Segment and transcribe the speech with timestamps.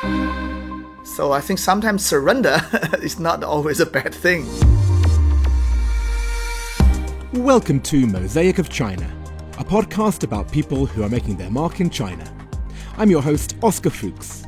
[0.00, 2.60] So I think sometimes surrender
[3.02, 4.46] is not always a bad thing.
[7.32, 9.12] Welcome to Mosaic of China,
[9.58, 12.32] a podcast about people who are making their mark in China.
[12.96, 14.44] I'm your host, Oscar Fuchs.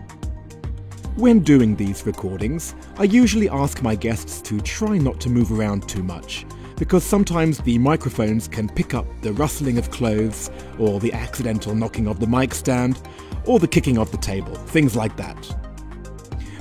[1.16, 5.88] When doing these recordings, I usually ask my guests to try not to move around
[5.88, 6.46] too much,
[6.76, 10.48] because sometimes the microphones can pick up the rustling of clothes,
[10.78, 13.00] or the accidental knocking of the mic stand,
[13.46, 15.56] or the kicking of the table, things like that.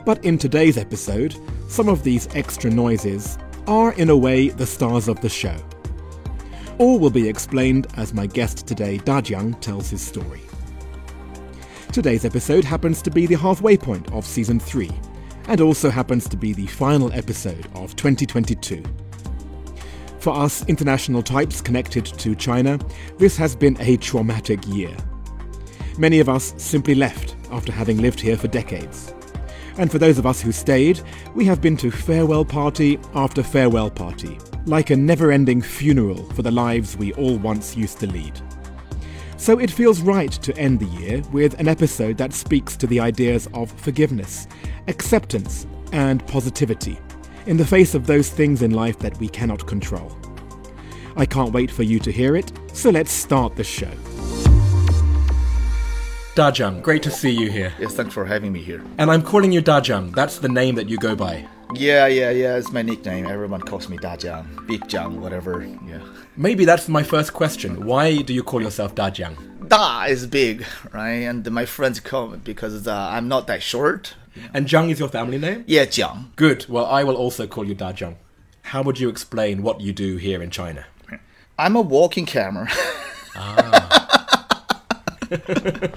[0.06, 1.36] But in today's episode,
[1.68, 5.56] some of these extra noises are, in a way, the stars of the show.
[6.78, 10.42] All will be explained as my guest today, Dajiang, tells his story.
[11.92, 14.90] Today's episode happens to be the halfway point of season 3,
[15.48, 18.84] and also happens to be the final episode of 2022.
[20.20, 22.80] For us international types connected to China,
[23.18, 24.96] this has been a traumatic year.
[26.00, 29.14] Many of us simply left after having lived here for decades.
[29.78, 31.02] And for those of us who stayed,
[31.36, 36.42] we have been to farewell party after farewell party, like a never ending funeral for
[36.42, 38.40] the lives we all once used to lead.
[39.36, 43.02] So it feels right to end the year with an episode that speaks to the
[43.02, 44.48] ideas of forgiveness,
[44.88, 46.98] acceptance, and positivity
[47.46, 50.18] in the face of those things in life that we cannot control.
[51.18, 53.92] I can't wait for you to hear it, so let's start the show.
[56.40, 57.74] Dajiang, great to see you here.
[57.78, 58.82] Yes, thanks for having me here.
[58.98, 60.16] And I'm calling you Dajiang.
[60.16, 61.46] That's the name that you go by.
[61.76, 62.56] Yeah, yeah, yeah.
[62.56, 63.26] It's my nickname.
[63.26, 65.68] Everyone calls me Dajiang, Big Jiang, whatever.
[65.86, 66.00] Yeah.
[66.38, 67.86] Maybe that's my first question.
[67.86, 69.68] Why do you call yourself Dajiang?
[69.68, 71.28] Da is big, right?
[71.28, 74.16] And my friends call me because uh, I'm not that short.
[74.54, 75.66] And Jiang is your family name?
[75.68, 76.34] Yeah, Jiang.
[76.38, 76.68] Good.
[76.70, 78.16] Well, I will also call you Dajiang.
[78.62, 80.86] How would you explain what you do here in China?
[81.58, 82.70] I'm a walking camera.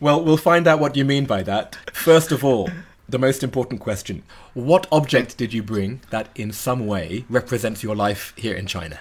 [0.00, 1.76] Well, we'll find out what you mean by that.
[1.92, 2.68] First of all,
[3.08, 4.22] the most important question
[4.54, 8.98] What object did you bring that in some way represents your life here in China?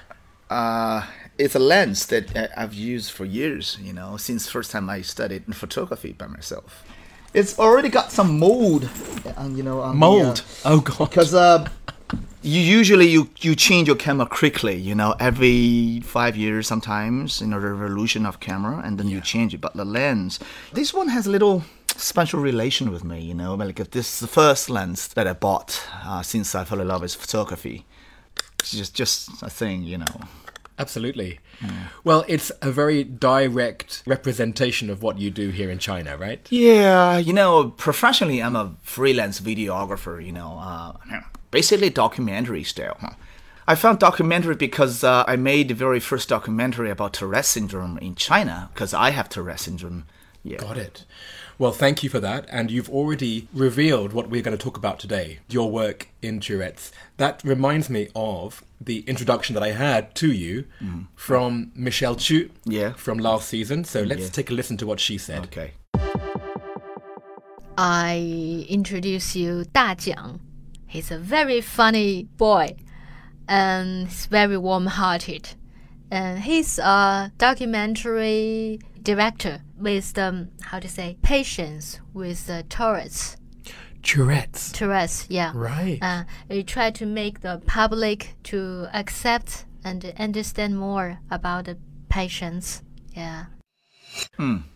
[0.52, 1.06] uh,
[1.38, 5.56] it's a lens that I've used for years, you know, since first time I studied
[5.56, 6.84] photography by myself.
[7.34, 8.90] It's already got some mold,
[9.38, 10.44] and you know, on the, Mold.
[10.66, 11.10] uh, oh, God.
[11.10, 11.68] because uh,
[12.42, 17.54] you usually you you change your camera quickly you know every five years sometimes in
[17.54, 20.40] a revolution of camera and then you change it but the lens
[20.74, 24.28] this one has a little special relation with me you know like this is the
[24.28, 27.86] first lens that i bought uh, since i fell in love with photography
[28.60, 30.22] it's just just a thing you know
[30.80, 31.40] Absolutely.
[32.04, 36.40] Well, it's a very direct representation of what you do here in China, right?
[36.50, 40.26] Yeah, you know, professionally, I'm a freelance videographer.
[40.26, 40.94] You know, uh,
[41.52, 42.98] basically documentary style.
[43.00, 43.12] huh.
[43.68, 48.16] I found documentary because uh, I made the very first documentary about Tourette syndrome in
[48.16, 50.06] China because I have Tourette syndrome.
[50.44, 50.58] Yeah.
[50.58, 51.06] Got it.
[51.60, 52.48] Well, thank you for that.
[52.50, 56.92] And you've already revealed what we're going to talk about today your work in Tourette's.
[57.18, 60.66] That reminds me of the introduction that I had to you
[61.16, 62.94] from Michelle Chu Yeah.
[62.94, 63.84] from last season.
[63.84, 64.28] So let's Yeah.
[64.30, 65.44] take a listen to what she said.
[65.44, 65.74] Okay.
[67.78, 70.40] I introduce you Da Jiang.
[70.92, 72.76] He's a very funny boy
[73.48, 75.54] and he's very warm hearted.
[76.12, 83.38] And he's a documentary director with um, how to say patience with uh, Tourette's.
[84.04, 84.74] Tourette's.
[84.74, 85.54] Tourette's, yeah.
[85.56, 85.98] Right.
[86.02, 91.78] Uh, we try to make the public to accept and understand more about the
[92.10, 92.84] patients.
[93.16, 93.46] Yeah.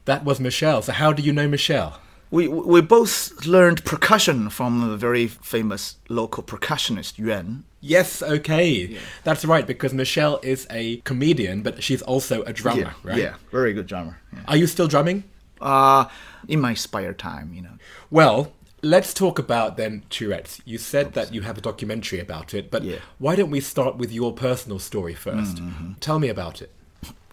[0.05, 0.81] That was Michelle.
[0.81, 1.99] So, how do you know Michelle?
[2.31, 7.63] We we both learned percussion from a very famous local percussionist Yuan.
[7.81, 8.97] Yes, okay.
[9.23, 13.17] That's right, because Michelle is a comedian, but she's also a drummer, yeah, right?
[13.21, 14.17] yeah, very good drummer.
[14.33, 14.39] Yeah.
[14.47, 15.23] Are you still drumming?
[15.61, 16.05] Uh,
[16.47, 17.77] in my spare time, you know.
[18.09, 20.61] Well, let's talk about then Tourette's.
[20.65, 22.97] You said that you have a documentary about it, but Yeah.
[23.19, 25.93] why don't we start with your personal story 1st Mm-hmm.
[25.99, 26.71] Tell me about it.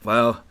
[0.04, 0.44] Well,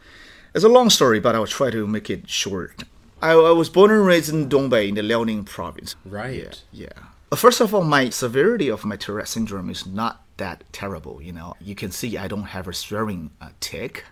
[0.56, 2.84] it's a long story, but I'll try to make it short.
[3.22, 5.96] I, I was born and raised in Dongbei in the Liaoning province.
[6.06, 6.62] Right.
[6.72, 6.88] Yeah.
[7.32, 11.22] Uh, First of all, my severity of my Tourette syndrome is not that terrible.
[11.22, 14.06] You know, you can see I don't have a swearing uh, tick.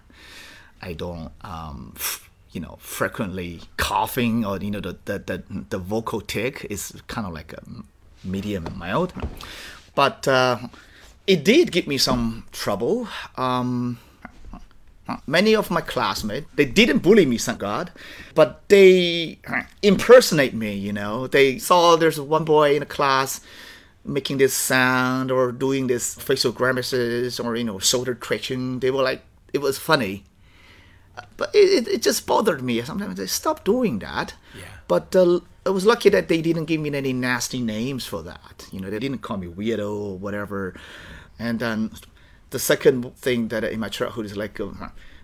[0.81, 5.77] I don't, um, f- you know, frequently coughing or you know the the the, the
[5.77, 7.61] vocal tick is kind of like a
[8.23, 9.13] medium and mild.
[9.95, 10.59] But uh,
[11.27, 13.07] it did give me some trouble.
[13.35, 13.99] Um,
[15.27, 17.91] many of my classmates they didn't bully me thank god
[18.35, 19.39] but they
[19.81, 23.41] impersonate me you know they saw there's one boy in a class
[24.05, 29.03] making this sound or doing this facial grimaces or you know shoulder twitching they were
[29.03, 29.21] like
[29.53, 30.23] it was funny
[31.35, 34.65] but it, it, just bothered me sometimes they stop doing that Yeah.
[34.89, 38.67] But uh, I was lucky that they didn't give me any nasty names for that.
[38.71, 40.73] You know, they didn't call me weirdo or whatever.
[41.37, 41.91] And then
[42.49, 44.69] the second thing that in my childhood is like, uh,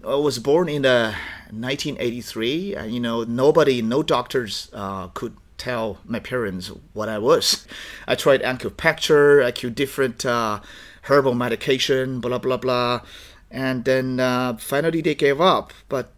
[0.06, 1.16] I was born in uh,
[1.50, 7.66] 1983, and you know, nobody, no doctors uh, could tell my parents what I was.
[8.08, 10.60] I tried acupuncture, I tried different uh,
[11.04, 13.02] herbal medication, blah blah blah,
[13.50, 15.74] and then uh, finally they gave up.
[15.90, 16.12] But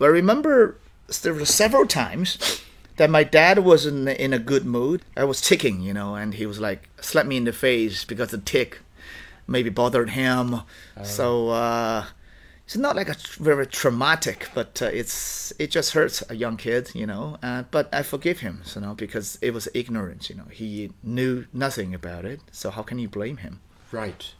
[0.00, 0.78] I remember
[1.22, 2.62] there were several times
[2.96, 5.02] that my dad was in in a good mood.
[5.16, 8.30] I was ticking, you know, and he was like slapped me in the face because
[8.30, 8.80] the tick
[9.46, 10.62] maybe bothered him.
[11.02, 12.06] So uh,
[12.64, 16.90] it's not like a very traumatic, but uh, it's it just hurts a young kid,
[16.94, 17.38] you know.
[17.42, 20.46] Uh, but I forgive him, you know, because it was ignorance, you know.
[20.50, 23.60] He knew nothing about it, so how can you blame him?
[23.90, 24.32] Right.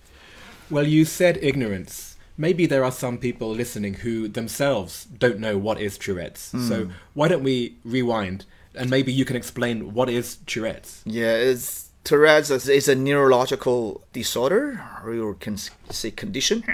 [0.70, 2.16] Well, you said ignorance.
[2.38, 6.40] Maybe there are some people listening who themselves don't know what is Tourette's.
[6.66, 11.02] So why don't we rewind and maybe you can explain what is Tourette's?
[11.04, 16.64] Yeah, it's Tourette's is, a neurological disorder, or you can say condition,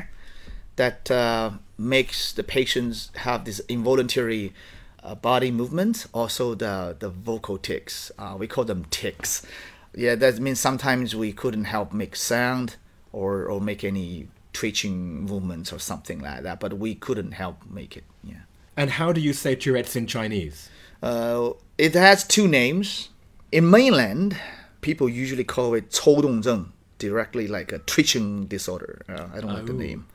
[0.77, 4.55] that uh, makes the patients have this involuntary
[5.03, 8.11] uh, body movement, also the, the vocal tics.
[8.19, 9.45] Uh, we call them tics.
[9.95, 12.77] Yeah, that means sometimes we couldn't help make sound
[13.13, 17.97] or, or make any twitching movements or something like that, but we couldn't help make
[17.97, 18.05] it.
[18.23, 18.43] Yeah.
[18.77, 20.71] And how do you say Tourette's in Chinese?
[21.03, 23.11] Uh, it has two names.
[23.51, 24.37] In mainland,
[24.82, 26.68] people usually call it 抽动症,
[27.00, 29.02] directly like a twitching disorder.
[29.08, 29.78] Uh, I don't like the Oh.
[29.78, 30.06] name.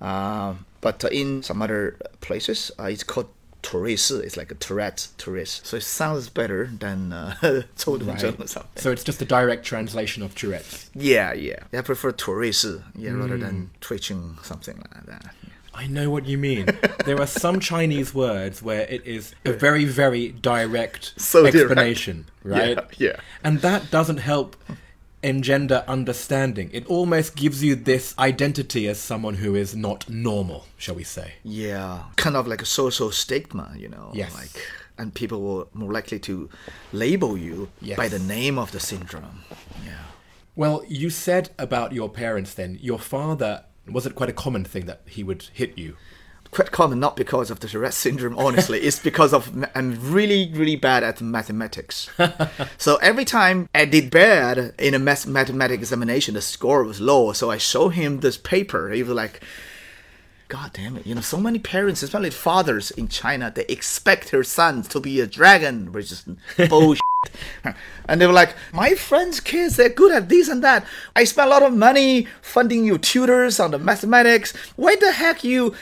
[0.00, 3.28] Uh, but uh, in some other places, uh, it's called
[3.62, 4.10] Tourette.
[4.24, 5.60] It's like a Tourette, Tourette.
[5.62, 7.34] So it sounds better than uh,
[7.76, 8.80] 抽动症or something.
[8.82, 10.88] So it's just a direct translation of Tourette's.
[10.94, 11.58] yeah, yeah.
[11.72, 12.64] I prefer Tourette,
[12.96, 15.34] yeah, rather than twitching, something like that.
[15.75, 16.67] I know what you mean.
[17.05, 21.55] there are some Chinese words where it is a very, very direct So direct.
[21.55, 22.77] explanation, right?
[22.97, 23.15] Yeah, yeah.
[23.43, 24.55] And that doesn't help
[25.21, 26.69] engender understanding.
[26.71, 31.33] It almost gives you this identity as someone who is not normal, shall we say.
[31.43, 34.11] Yeah, kind of like a social stigma, you know.
[34.13, 34.33] Yes.
[34.33, 34.55] Like,
[34.97, 36.49] and people were more likely to
[36.93, 37.97] label you Yes.
[37.97, 39.43] by the name of the syndrome.
[39.83, 39.91] Yeah.
[40.55, 44.85] Well, you said about your parents then, your father, was it quite a common thing
[44.85, 45.95] that he would hit you?
[46.51, 48.79] Quite common, not because of the Tourette syndrome, honestly.
[48.79, 52.09] it's because of I'm really, really bad at mathematics.
[52.77, 57.33] so every time I did bad in a math- mathematics examination, the score was low.
[57.33, 58.91] So I show him this paper.
[58.91, 59.41] He was like,
[60.47, 61.07] God damn it.
[61.07, 65.19] You know, so many parents, especially fathers in China, they expect their sons to be
[65.19, 66.25] a dragon, which is
[66.69, 67.01] bullshit.
[68.07, 70.85] and they were like, my friends' kids, they're good at this and that.
[71.15, 74.53] I spent a lot of money funding you tutors on the mathematics.
[74.75, 75.75] Why the heck you.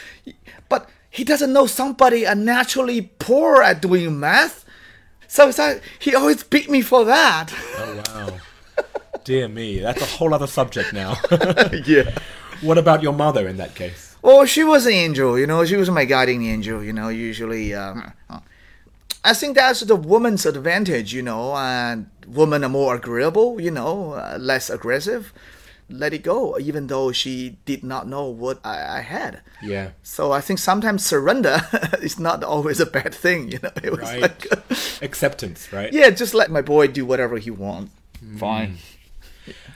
[0.69, 4.65] But he doesn't know somebody are naturally poor at doing math.
[5.27, 7.51] So like, he always beat me for that.
[7.77, 8.83] Oh, wow.
[9.23, 11.15] Dear me, that's a whole other subject now.
[11.85, 12.17] yeah.
[12.61, 14.15] what about your mother in that case?
[14.21, 15.65] Well, she was an angel, you know.
[15.65, 17.09] She was my guiding angel, you know.
[17.09, 18.13] Usually, um,
[19.23, 21.55] I think that's the woman's advantage, you know.
[21.55, 25.33] And women are more agreeable, you know, uh, less aggressive.
[25.89, 29.41] Let it go, even though she did not know what I, I had.
[29.61, 29.91] Yeah.
[30.01, 31.61] So I think sometimes surrender
[32.01, 33.71] is not always a bad thing, you know.
[33.83, 34.21] It was Right.
[34.21, 34.47] like,
[35.01, 35.91] Acceptance, right?
[35.93, 37.91] yeah, just let my boy do whatever he wants.
[38.37, 38.77] Fine.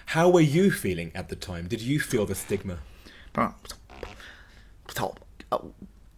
[0.08, 1.68] How were you feeling at the time?
[1.68, 2.78] Did you feel the stigma?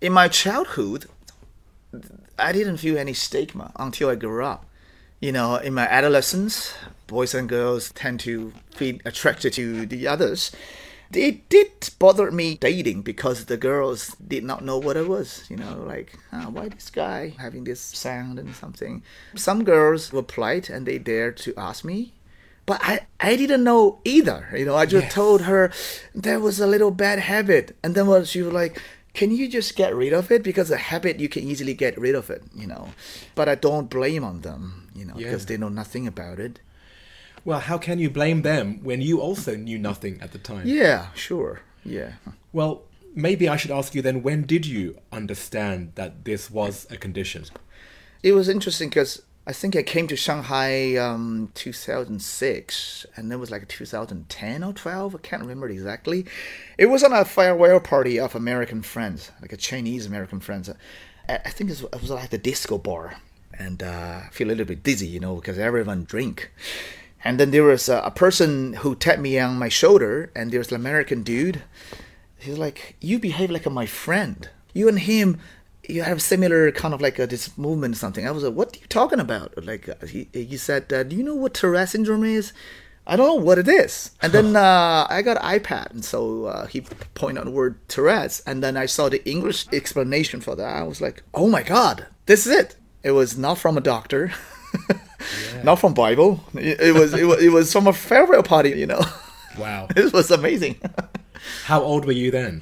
[0.02, 1.06] In my childhood,
[2.40, 4.66] I didn't feel any stigma until I grew up.
[5.20, 6.74] You know, in my adolescence,
[7.08, 10.52] boys and girls tend to feel attracted to the others.
[11.12, 15.44] It did bother me dating because the girls did not know what I was.
[15.50, 19.02] You know, like, ah, why this guy having this sound and something.
[19.36, 22.14] Some girls were polite and they dared to ask me.
[22.68, 24.48] But I, I didn't know either.
[24.56, 25.14] You know, I just Yes.
[25.16, 25.72] told her
[26.14, 27.76] there was a little bad habit.
[27.84, 28.80] And then when she was like,
[29.20, 30.42] can you just get rid of it?
[30.50, 32.84] Because a habit, you can easily get rid of it, you know.
[33.36, 34.64] But I don't blame on them,
[35.00, 35.26] you know, Yeah.
[35.28, 36.54] because they know nothing about it.
[37.46, 40.66] Well, how can you blame them when you also knew nothing at the time?
[40.68, 41.54] Yeah, sure.
[41.98, 42.12] Yeah.
[42.58, 42.72] Well,
[43.28, 47.44] maybe I should ask you then when did you understand that this was a condition?
[48.24, 53.52] It was interesting because I think I came to Shanghai um 2006 and it was
[53.52, 56.26] like 2010 or 12 I can't remember exactly.
[56.78, 60.70] It was on a farewell party of American friends like a Chinese American friends.
[61.28, 63.16] I, think it was, it was like the disco bar
[63.58, 66.52] and uh, I feel a little bit dizzy you know because everyone drink.
[67.22, 70.70] And then there was a, a person who tapped me on my shoulder and there's
[70.70, 71.64] an American dude.
[72.38, 74.50] He's like you behave like my friend.
[74.74, 75.40] You and him
[75.90, 78.28] you have similar kind of like uh, this movement or something.
[78.28, 79.54] I was like, what are you talking about?
[79.66, 82.54] Like uh, he, he said, uh, do you know what Tourette syndrome is?
[83.08, 84.12] I don't know what it is.
[84.22, 86.82] And then uh, I got an iPad, and so uh, he
[87.16, 90.76] pointed out the word Tourette's, and then I saw the English explanation for that.
[90.76, 92.76] I was like, oh my god, this is it.
[93.02, 94.32] It was not from a doctor,
[95.64, 96.44] not from Bible.
[96.54, 98.72] It, it was it was it was from a farewell party.
[98.72, 99.02] You know,
[99.60, 99.88] Wow.
[99.96, 100.80] this was amazing.
[101.66, 102.62] How old were you then?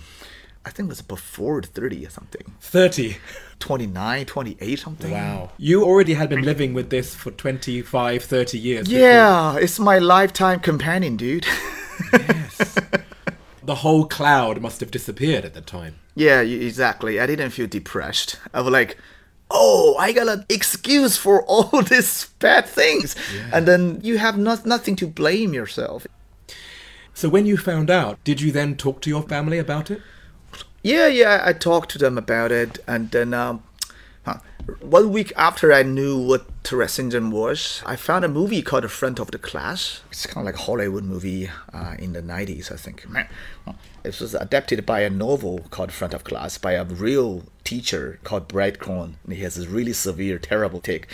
[0.67, 3.17] I think it was before thirty or something, 30.
[3.59, 5.12] 29, 28 something.
[5.12, 5.50] Wow.
[5.57, 8.88] You already had been living with this for 25, 30 years.
[8.88, 11.47] before- Yeah, it's my lifetime companion, dude.
[12.13, 12.75] Yes.
[13.63, 15.95] the whole cloud must have disappeared at the time.
[16.13, 17.19] Yeah, exactly.
[17.19, 18.38] I didn't feel depressed.
[18.53, 18.97] I was like,
[19.50, 23.15] oh, I got an excuse for all these bad things.
[23.51, 26.05] And then you have not, nothing to blame yourself.
[27.15, 30.01] So when you found out, did you then talk to your family about it?
[30.84, 32.79] Yeah, yeah, I talked to them about it.
[32.88, 33.63] And then um,
[34.81, 37.00] one week after I knew what Tourette
[37.31, 40.01] was, I found a movie called The Front of the Class.
[40.12, 43.05] It's kind of like a Hollywood movie uh, in the 90s, I think.
[44.03, 48.48] It was adapted by a novel called Front of Class by a real teacher called
[48.48, 49.17] Brad Cohen.
[49.27, 51.10] He has this really severe, terrible tick.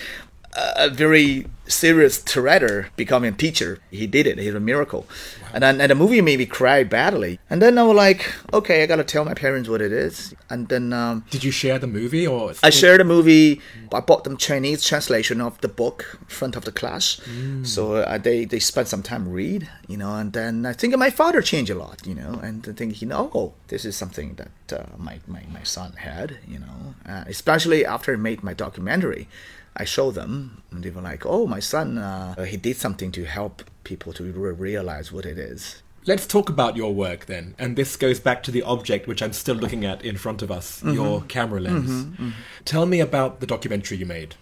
[0.55, 3.79] A very serious Tourette becoming a teacher.
[3.89, 4.37] He did it.
[4.37, 5.07] It's a miracle.
[5.53, 7.39] And then and the movie made me cry badly.
[7.49, 10.33] And then I was like, okay, I gotta tell my parents what it is.
[10.49, 13.61] And then um, Did you share the movie or I shared a movie.
[13.91, 17.21] I bought them Chinese translation of the book, front of the class.
[17.63, 20.15] So uh, they they spent some time read, you know.
[20.15, 22.39] And then I think my father changed a lot, you know.
[22.43, 25.93] And I think you know, oh, this is something that uh, my, my my son
[25.93, 26.95] had, you know.
[27.07, 29.27] Uh, especially after I made my documentary,
[29.75, 33.11] I show them, and they were like, oh, my son, uh, uh, he did something
[33.13, 35.81] to help people to re- realize what it is.
[36.05, 37.55] Let's talk about your work then.
[37.57, 40.51] And this goes back to the object which I'm still looking at in front of
[40.51, 40.93] us, mm-hmm.
[40.93, 41.89] your camera lens.
[41.89, 42.23] Mm-hmm.
[42.23, 42.39] Mm-hmm.
[42.65, 44.35] Tell me about the documentary you made.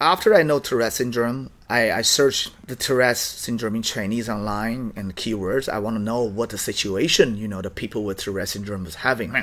[0.00, 5.16] After I know Tourette syndrome, I, I searched the Tourette syndrome in Chinese online and
[5.16, 5.68] keywords.
[5.68, 8.96] I want to know what the situation, you know, the people with Tourette syndrome was
[8.96, 9.34] having.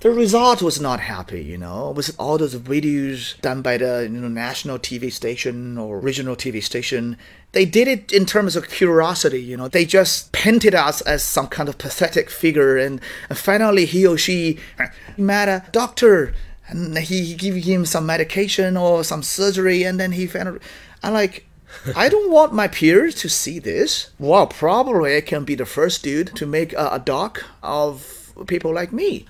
[0.00, 4.20] The result was not happy, you know, with all those videos done by the you
[4.20, 7.16] know, national TV station or regional TV station.
[7.52, 9.68] They did it in terms of curiosity, you know.
[9.68, 14.18] They just painted us as some kind of pathetic figure, and, and finally he or
[14.18, 14.58] she
[15.16, 16.34] met a doctor
[16.68, 20.58] and he, give him some medication or some surgery and then he found
[21.02, 21.46] i'm like
[21.96, 26.02] i don't want my peers to see this well probably i can be the first
[26.02, 29.26] dude to make a, a doc of people like me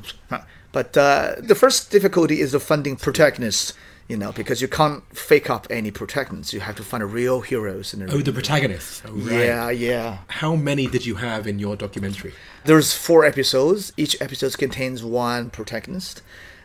[0.72, 3.72] but uh, the first difficulty is the funding protagonists
[4.08, 7.40] you know because you can't fake up any protagonists you have to find a real
[7.40, 9.02] heroes in Oh, the protagonist.
[9.06, 9.46] Oh, right.
[9.46, 12.34] yeah yeah How many did you have in your documentary?
[12.64, 13.92] There's four episodes.
[13.96, 16.20] Each episode contains one protagonist.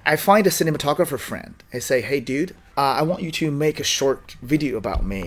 [0.10, 1.54] I find a cinematographer friend.
[1.72, 5.24] I say, "Hey, dude, uh, I want you to make a short video about me.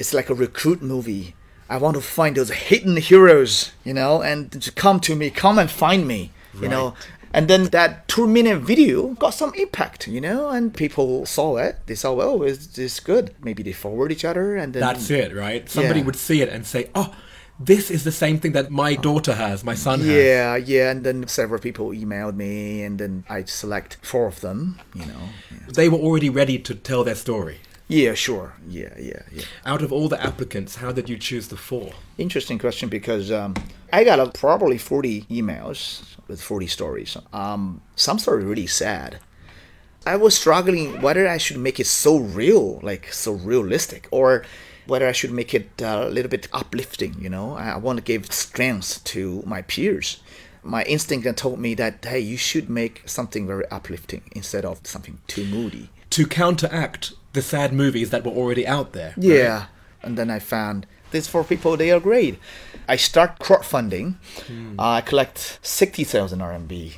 [0.00, 1.36] It's like a recruit movie.
[1.70, 3.52] I want to find those hidden heroes,
[3.84, 6.20] you know, and to come to me, come and find me,
[6.62, 6.94] you know."
[7.36, 11.74] And then that two-minute video got some impact, you know, and people saw it.
[11.86, 15.30] They saw, "Oh, is this good?" Maybe they forward each other, and then That's it,
[15.46, 15.62] right?
[15.70, 16.06] Somebody Yeah.
[16.06, 17.08] would see it and say, oh,
[17.64, 20.08] this is the same thing that my daughter has, my son has.
[20.08, 24.80] Yeah, yeah, and then several people emailed me, and then I select four of them.
[24.94, 25.24] You know.
[25.50, 27.58] Yeah, They were already ready to tell their story.
[27.88, 28.48] yeah sure.
[28.68, 29.44] Yeah, yeah, yeah.
[29.66, 31.90] Out of all the applicants, how did you choose the four?
[32.18, 33.54] Interesting question because um,
[33.92, 37.16] I got uh, probably forty emails with forty stories.
[37.32, 39.18] Um, some story really sad.
[40.06, 44.44] I was struggling whether I should make it so real, like so realistic, or
[44.86, 47.16] whether I should make it a little bit uplifting.
[47.20, 50.22] You know, I, want to give strength to my peers.
[50.62, 55.18] My instinct told me that hey, you should make something very uplifting instead of something
[55.26, 55.90] too moody.
[56.10, 59.14] To counteract the sad movies that were already out there.
[59.16, 59.26] right?
[59.26, 59.66] Yeah,
[60.02, 62.38] and then I found this for people they are great.
[62.88, 64.16] I start crowdfunding.
[64.78, 66.94] Uh, I collect sixty thousand RMB.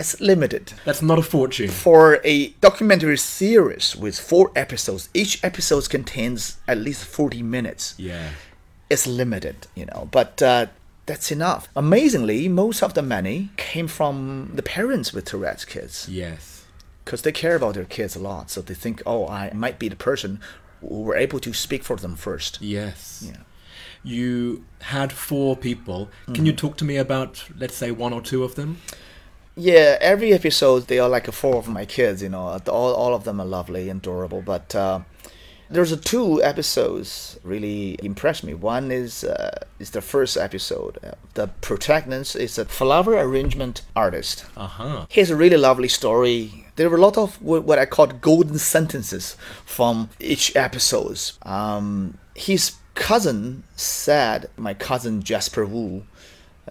[0.00, 1.68] It's limited That's not a fortune.
[1.68, 5.08] for a documentary series with four episodes.
[5.12, 7.94] Each episode contains at least forty minutes.
[7.98, 8.30] Yeah.
[8.88, 10.66] It's limited, you know, but uh,
[11.06, 11.68] that's enough.
[11.76, 16.64] Amazingly, most of the money came from the parents with Tourette's kids Yes.
[17.04, 18.50] because they care about their kids a lot.
[18.50, 20.40] So they think, oh, I might be the person
[20.80, 22.58] who were able to speak for them first.
[22.62, 23.22] Yes.
[23.26, 23.42] Yeah.
[24.02, 26.08] You had four people.
[26.34, 28.78] Can you talk to me about, let's say, one or two of them?
[29.60, 32.22] Yeah, every episode they are like four of my kids.
[32.22, 34.40] You know, all all of them are lovely and adorable.
[34.40, 35.00] But uh,
[35.68, 38.54] there's a two episodes really impressed me.
[38.54, 40.96] One is uh, is the first episode.
[41.04, 44.46] Uh, the protagonist is a flower arrangement artist.
[44.56, 45.06] Uh huh.
[45.10, 46.64] He has a really lovely story.
[46.76, 49.36] There were a lot of what I called golden sentences
[49.66, 51.38] from each episodes.
[51.42, 56.04] Um, his cousin said, my cousin Jasper Wu,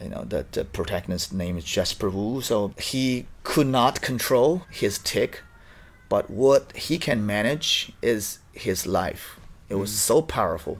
[0.01, 4.97] you know, the, the protagonist's name is Jasper Wu, so he could not control his
[4.99, 5.41] tick,
[6.07, 9.39] but what he can manage is his life.
[9.67, 9.95] It was mm.
[9.95, 10.79] so powerful.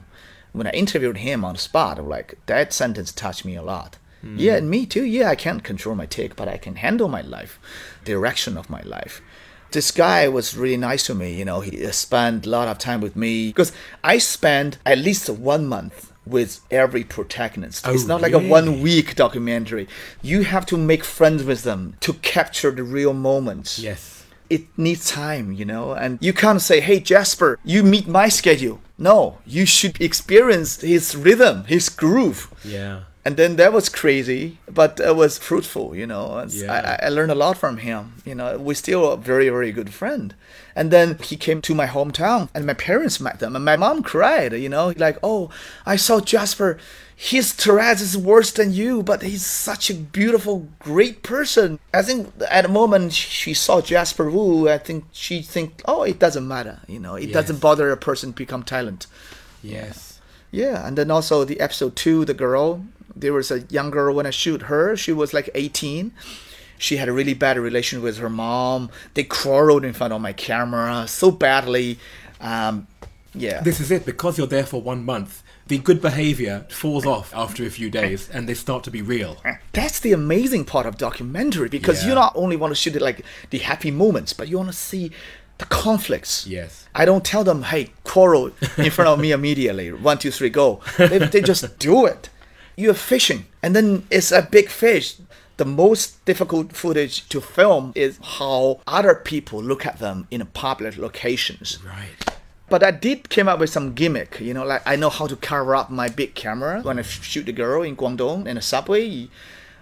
[0.52, 3.98] When I interviewed him on the spot, I'm like, that sentence touched me a lot.
[4.24, 4.34] Mm.
[4.38, 5.04] Yeah, and me too.
[5.04, 7.58] Yeah, I can't control my tick, but I can handle my life,
[8.04, 9.22] direction of my life.
[9.70, 11.34] This guy was really nice to me.
[11.34, 13.72] You know, he spent a lot of time with me because
[14.02, 17.86] I spent at least one month with every protagonist.
[17.88, 19.88] Oh, it's not like a one week documentary.
[20.22, 24.24] You have to make friends with them to capture the real moments Yes.
[24.48, 28.80] it needs time, you know, and you can't say, "Hey Jasper, you meet my schedule."
[28.98, 32.48] No, you should experience his rhythm, his groove.
[32.64, 33.00] Yeah.
[33.22, 36.38] And then that was crazy, but it was fruitful, you know.
[36.38, 36.98] And Yeah.
[37.02, 38.14] I, I learned a lot from him.
[38.24, 40.34] You know, we're still a very, very good friend.
[40.74, 44.02] And then he came to my hometown, and my parents met them, and my mom
[44.02, 44.54] cried.
[44.54, 45.50] You know, like, "Oh,
[45.84, 46.78] I saw Jasper.
[47.14, 52.32] His Tourette's is worse than you, but he's such a beautiful, great person." I think
[52.48, 56.78] at the moment she saw Jasper Wu, I think she think, "Oh, it doesn't matter.
[56.88, 57.34] You know, it Yes.
[57.34, 59.06] doesn't bother a person become talent."
[59.62, 60.20] Yes.
[60.50, 62.86] Yeah, and then also the episode two, the girl.
[63.14, 64.96] There was a young girl when I shoot her.
[64.96, 66.12] She was like 18.
[66.78, 68.90] She had a really bad relation with her mom.
[69.14, 71.98] They quarreled in front of my camera so badly.
[72.40, 72.86] Um,
[73.34, 73.60] yeah.
[73.60, 74.06] This is it.
[74.06, 78.28] Because you're there for one month, the good behavior falls off after a few days,
[78.30, 79.36] and they start to be real.
[79.72, 83.24] That's the amazing part of documentary because you not only want to shoot it like
[83.50, 85.12] the happy moments, but you want to see
[85.58, 86.46] the conflicts.
[86.46, 86.88] Yes.
[86.94, 89.92] I don't tell them, hey, quarrel in front of me immediately.
[89.92, 90.80] One, two, three, go.
[90.96, 92.30] They, they just do it.
[92.76, 95.16] You're fishing, and then it's a big fish.
[95.56, 100.96] The most difficult footage to film is how other people look at them in public
[100.96, 101.78] locations.
[101.84, 102.32] Right.
[102.70, 105.36] But I did came up with some gimmick, you know, like I know how to
[105.36, 109.28] cover up my big camera when I shoot the girl in Guangdong in a subway,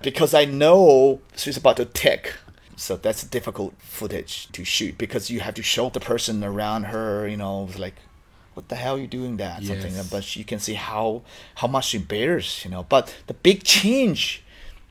[0.02, 2.34] because I know she's about to tick.
[2.76, 7.26] So that's difficult footage to shoot because you have to show the person around her,
[7.26, 7.96] you know, like,
[8.58, 9.62] what the hell are you doing that?
[9.62, 11.22] Something, but you can see how
[11.60, 12.82] how much she bears, you know.
[12.94, 14.42] But the big change,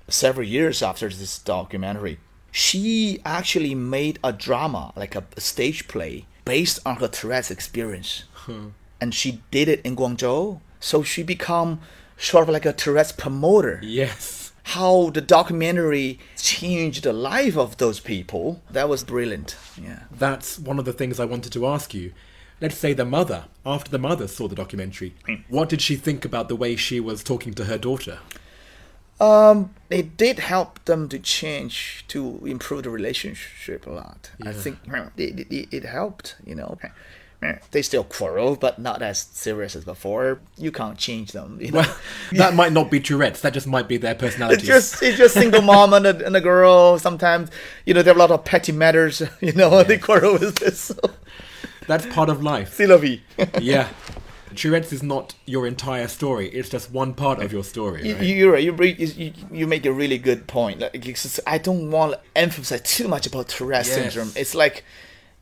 [0.08, 2.18] several years after this documentary,
[2.50, 8.24] she actually made a drama, like a, a stage play, based on her Tourette's experience,
[8.46, 8.68] hmm.
[9.02, 10.62] and she did it in Guangzhou.
[10.80, 11.82] So she become
[12.16, 14.54] sort of like a Tourette's promoter Yes.
[14.76, 18.62] how the documentary changed the life of those people.
[18.72, 19.58] That was brilliant.
[19.88, 20.04] Yeah.
[20.10, 22.14] That's one of the things I wanted to ask you.
[22.60, 25.14] Let's say the mother, after the mother saw the documentary,
[25.48, 28.20] what did she think about the way she was talking to her daughter?
[29.20, 34.32] Um, it did help them to change to improve the relationship a lot.
[34.46, 34.80] I think
[35.18, 36.36] it, it, it helped.
[36.46, 36.78] You know,
[37.72, 40.40] they still quarrel, but not as serious as before.
[40.58, 41.60] You can't change them.
[41.62, 41.80] You know?
[41.80, 41.98] Well,
[42.34, 43.42] that might not be Tourette's.
[43.42, 44.68] That just might be their It's personalities.
[44.68, 46.98] just it's just single mom and a, and a girl.
[47.00, 47.50] Sometimes
[47.86, 49.22] you know there are a lot of petty matters.
[49.42, 50.80] You know they quarrel with this.
[50.80, 51.00] So.
[51.88, 52.74] That's part of life.
[52.74, 53.22] C'est la vie.
[53.62, 53.88] yeah.
[54.56, 56.48] Tourette's is not your entire story.
[56.50, 58.08] It's just one part of your story.
[58.08, 58.64] You- Right?
[58.64, 58.98] You're right.
[59.00, 60.80] You, you, you make a really good point.
[60.80, 63.98] Like, I don't want to emphasize too much about Tourette's Yes.
[64.14, 64.32] syndrome.
[64.36, 64.84] It's like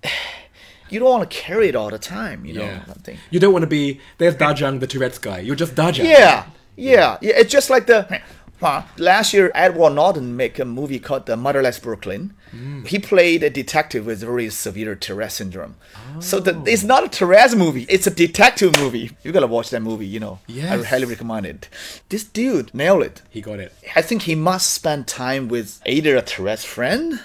[0.90, 2.46] you don't want to carry it all the time.
[2.46, 2.86] You know, yeah.
[2.86, 3.18] something.
[3.30, 4.00] You don't want to be.
[4.18, 5.40] There's Dajiang, the Tourette's guy.
[5.40, 6.06] You're just Dajiang.
[6.06, 7.34] Yeah, yeah, yeah.
[7.38, 8.22] It's just like the.
[8.60, 8.84] Huh.
[8.98, 12.34] Last year, Edward Norton made a movie called The Motherless Brooklyn.
[12.56, 12.88] Mm.
[12.88, 15.76] He played a detective with very severe Tourette syndrome.
[16.20, 19.12] So the, it's not a Tourette's movie; it's a detective movie.
[19.24, 20.08] You gotta watch that movie.
[20.08, 21.70] You know, I highly recommend it.
[22.08, 23.22] This dude nailed it.
[23.30, 23.74] He got it.
[23.96, 27.20] I think he must spend time with either a Tourette's friend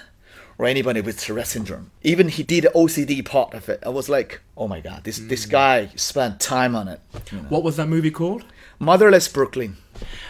[0.57, 1.91] or anybody with Tourette's syndrome.
[2.03, 3.79] Even he did the OCD part of it.
[3.85, 6.99] I was like, oh my god, this this guy spent time on it.
[7.31, 7.43] you know.
[7.47, 8.43] What was that movie called?
[8.77, 9.77] Motherless Brooklyn,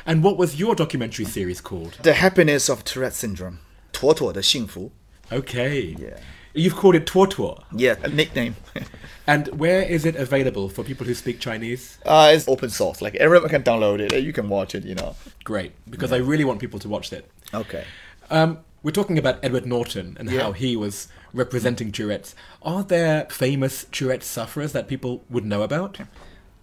[0.05, 1.97] and what was your documentary series called?
[2.03, 3.59] The Happiness of Tourette Syndrome.
[3.91, 4.91] 妥妥的幸福.
[5.31, 5.95] Okay.
[5.97, 6.17] Yeah.
[6.53, 7.63] You've called it Tuotuo.
[7.71, 8.55] Yeah, a nickname.
[9.27, 11.97] and where is it available for people who speak Chinese?
[12.05, 13.01] Uh, it's open source.
[13.01, 14.23] Like everyone can download it.
[14.23, 14.83] You can watch it.
[14.83, 15.15] You know.
[15.43, 16.17] Great, because yeah.
[16.17, 17.29] I really want people to watch it.
[17.53, 17.85] Okay.
[18.29, 20.41] Um, we're talking about Edward Norton and yeah.
[20.41, 22.35] how he was representing Tourette's.
[22.61, 25.99] Are there famous Tourette sufferers that people would know about?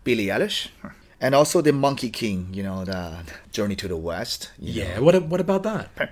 [0.05, 0.69] Billie Eilish
[1.21, 2.49] and also the Monkey King.
[2.53, 3.19] You know, the
[3.53, 4.51] Journey to the West.
[4.59, 4.89] you know.
[4.89, 5.01] Yeah.
[5.01, 6.11] What What about that?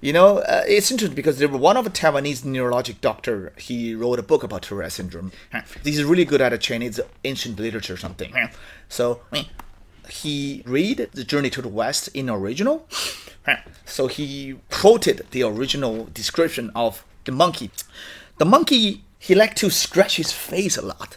[0.00, 3.52] You know, uh, it's interesting because there was one of a Taiwanese neurologic doctor.
[3.56, 5.32] He wrote a book about Tourette syndrome.
[5.82, 8.30] He's really good at a Chinese ancient literature or something.
[8.88, 9.20] So
[10.08, 12.86] he read the Journey to the West in original.
[13.86, 17.70] So he quoted the original description of the monkey.
[18.38, 21.16] The monkey, he liked to scratch his face a lot.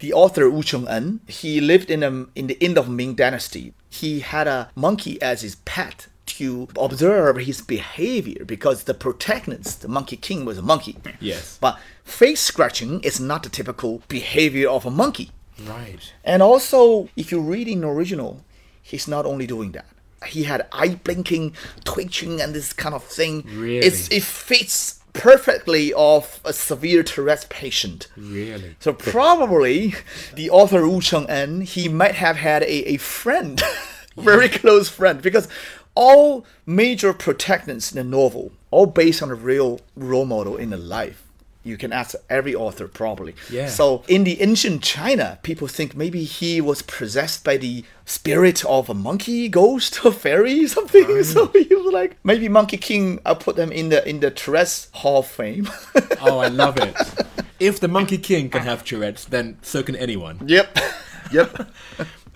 [0.00, 3.74] The author Wu Cheng-en, he lived in, a, in the end of Ming Dynasty.
[3.88, 9.88] He had a monkey as his pet to observe his behavior because the protagonist, the
[9.88, 10.96] Monkey King, was a monkey.
[11.20, 11.58] Yes.
[11.60, 15.32] But face scratching is not the typical behavior of a monkey.
[15.62, 16.12] Right.
[16.24, 18.42] And also, if you read in original,
[18.80, 19.86] he's not only doing that.
[20.26, 23.42] He had eye blinking, twitching, and this kind of thing.
[23.46, 23.78] Really?
[23.78, 28.08] It's, it fits perfectly of a severe Tourette's patient.
[28.16, 28.74] Really?
[28.80, 29.94] So probably
[30.34, 33.60] the author Wu Cheng-en, he might have had a, a friend,
[34.16, 35.46] very close friend, because
[35.94, 40.78] all major protagonists in the novel, all based on a real role model in the
[40.78, 41.29] life.
[41.62, 43.34] You can ask every author probably.
[43.50, 43.68] Yeah.
[43.68, 48.88] So in the ancient China, people think maybe he was possessed by the spirit of
[48.88, 51.22] a monkey, ghost, or fairy, something.
[51.22, 53.20] So he was like, maybe Monkey King.
[53.26, 55.68] I'll put them in the in the Tourette's Hall of Fame.
[56.22, 56.94] Oh, I love it.
[57.58, 60.38] if the Monkey King can have Tourette's, then so can anyone.
[60.46, 60.78] yep.
[61.32, 61.70] Yep.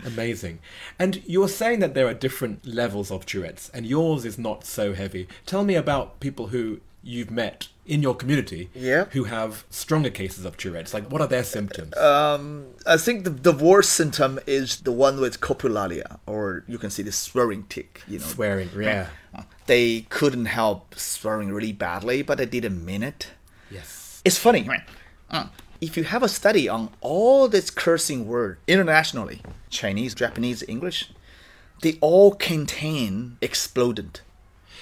[0.07, 0.59] Amazing.
[0.99, 4.93] And you're saying that there are different levels of Tourette's, and yours is not so
[4.95, 5.29] heavy.
[5.47, 9.05] Tell me about people who you've met in your community Yeah.
[9.11, 10.95] who have stronger cases of Tourette's.
[10.95, 11.93] Like, what are their symptoms?
[11.97, 17.03] I think the, the worst symptom is the one with coprolalia, or you can see
[17.03, 18.03] the swearing tick.
[18.09, 19.09] You know, Swearing, yeah.
[19.67, 23.29] they couldn't help swearing really badly, but they didn't mean it.
[23.71, 24.23] Yes.
[24.25, 24.67] It's funny.
[25.31, 25.47] Uh,
[25.81, 31.11] If you have a study on all this cursing word internationally, Chinese, Japanese, English,
[31.83, 34.21] they all contain explodent,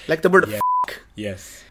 [0.07, 0.61] like the word Yeah.
[0.89, 1.65] f- Yes.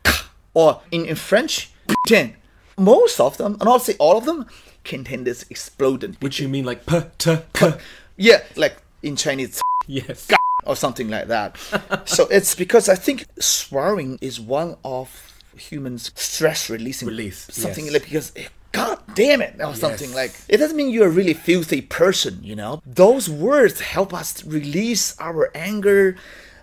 [0.54, 2.36] Or in, in French, putain.
[2.78, 4.46] Most of them, and I'll say all of them,
[4.84, 6.22] contain this explodent.
[6.22, 7.74] Which you mean like p, t, k.
[8.18, 10.28] Yeah, like in Chinese, Yes.
[10.66, 11.58] or something like that.
[12.06, 15.10] so it's because I think swearing is one of
[15.56, 17.94] humans' stress releasing Release, something yes.
[17.94, 20.16] like because eh, God damn it or something Yes.
[20.16, 22.82] like it doesn't mean you're a really filthy person, you know.
[22.86, 26.16] Those words help us release our anger.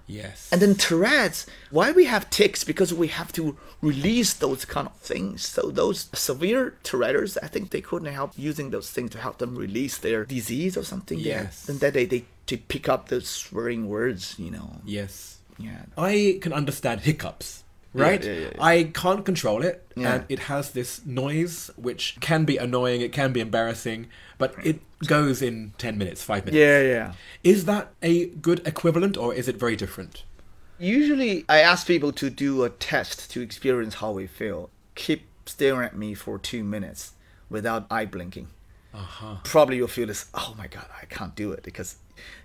[0.09, 0.49] Yes.
[0.51, 2.65] And then Tourette's, why we have ticks?
[2.65, 5.47] Because we have to release those kind of things.
[5.47, 9.55] So those severe Tourette's, I think they couldn't help using those things to help them
[9.55, 11.19] release their disease or something.
[11.19, 11.43] Yeah.
[11.43, 11.69] Yes.
[11.69, 14.81] And then they, they to pick up those swearing words, you know.
[14.85, 15.39] Yes.
[15.59, 15.83] Yeah.
[15.97, 17.63] I can understand hiccups,
[17.99, 18.25] right?
[18.25, 18.65] yeah, yeah, yeah.
[18.65, 23.33] I can't control it, and it has this noise which can be annoying, it can
[23.33, 24.09] be embarrassing,
[24.39, 26.57] but it goes in 10 minutes, 5 minutes.
[26.57, 27.13] Yeah, yeah.
[27.45, 30.25] Is that a good equivalent, or is it very different?
[30.79, 34.71] Usually, I ask people to do a test to experience how we feel.
[34.95, 37.13] Keep staring at me for two minutes
[37.51, 38.49] without eye blinking.
[38.95, 39.37] Uh-huh.
[39.45, 40.27] Probably you'll feel this.
[40.35, 41.97] Oh my god, I can't do it because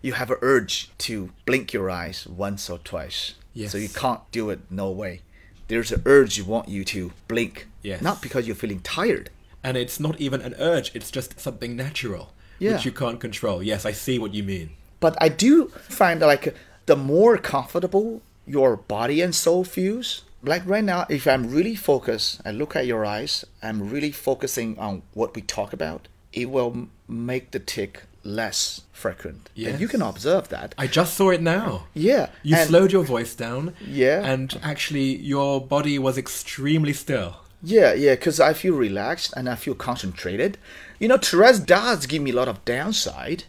[0.01, 3.35] you have an urge to blink your eyes once or twice.
[3.53, 3.71] Yes.
[3.71, 4.59] So you can't do it.
[4.69, 5.21] No way.
[5.67, 7.67] There's an urge you want you to blink.
[7.81, 8.01] Yes.
[8.01, 9.29] Not because you're feeling tired.
[9.63, 12.73] And it's not even an urge, it's just something natural, Yeah.
[12.73, 13.63] which you can't control.
[13.63, 14.71] Yes, I see what you mean.
[14.99, 16.53] But I do find that, like
[16.85, 20.23] the more comfortable your body and soul feels.
[20.43, 24.77] Like right now, if I'm really focused, I look at your eyes, I'm really focusing
[24.77, 29.49] on what we talk about, it will make the tick less frequent.
[29.57, 30.73] And you can observe that.
[30.77, 31.87] I just saw it now.
[31.93, 32.29] Yeah.
[32.41, 33.73] You and- slowed your voice down.
[33.85, 34.25] Yeah.
[34.25, 37.37] And actually, your body was extremely still.
[37.65, 40.57] Yeah, yeah, because I feel relaxed and I feel concentrated.
[40.99, 43.45] You know, Tourette's does give me a lot of downside,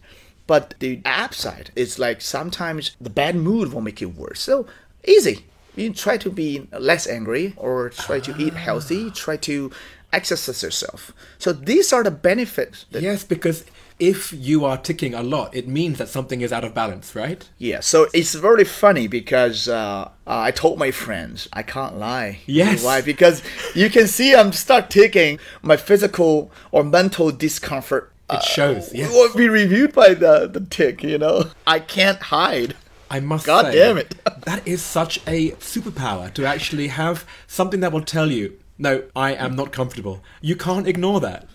[0.47, 4.41] but the upside is like sometimes the bad mood will make it worse.
[4.41, 4.67] So
[5.07, 5.47] easy.
[5.75, 9.13] You try to be less angry or try to eat healthy, ah.
[9.13, 9.73] try to
[10.13, 11.13] exercise yourself.
[11.39, 12.87] So these are the benefits.
[12.93, 13.65] That, Yes, because
[13.98, 17.48] if you are ticking a lot, it means that something is out of balance, right?
[17.59, 22.40] Yeah, so it's very funny because uh, uh, I told my friends I can't lie.
[22.46, 22.85] Yes.
[22.85, 23.00] Why?
[23.00, 23.42] Because
[23.74, 25.38] you can see I'm start ticking.
[25.62, 28.11] my physical or mental discomfort.
[28.30, 29.11] It shows, yes.
[29.12, 31.02] Will be reviewed by the the tick.
[31.02, 32.74] You know, I can't hide.
[33.11, 34.16] I must God say, damn it.
[34.44, 39.35] that is such a superpower to actually have something that will tell you, no, I
[39.35, 40.24] am not comfortable.
[40.40, 41.46] You can't ignore that.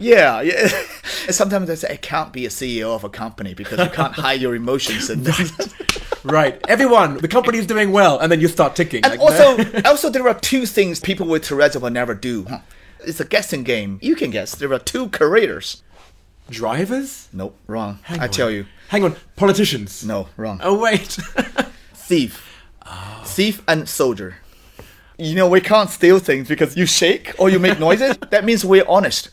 [0.00, 0.66] Yeah, yeah.
[1.30, 4.40] Sometimes I say I can't be a CEO of a company because you can't hide
[4.40, 5.28] your emotions and.
[6.22, 6.60] Right.
[6.68, 9.02] Everyone, the company is doing well, and then you start ticking.
[9.04, 12.46] And like, also, also there are two things people with Tourette's will never do.
[13.00, 13.98] It's a guessing game.
[14.02, 14.54] You can guess.
[14.54, 15.82] There are two careers.
[16.50, 17.28] drivers?
[17.32, 18.00] Nope, wrong.
[18.02, 18.30] Hang I on.
[18.30, 18.66] tell you.
[18.88, 20.04] Hang on, politicians.
[20.04, 20.60] No, wrong.
[20.62, 21.18] Oh wait.
[21.94, 22.64] Thief.
[23.24, 24.36] Thief and soldier.
[25.16, 28.18] You know, we can't steal things because you shake or you make noises.
[28.30, 29.30] that means we're honest.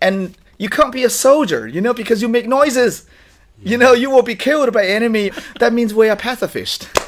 [0.00, 3.06] And you can't be a soldier, you know, because you make noises.
[3.62, 5.32] You know, you will be killed by enemy.
[5.58, 6.88] That means we are pacifist.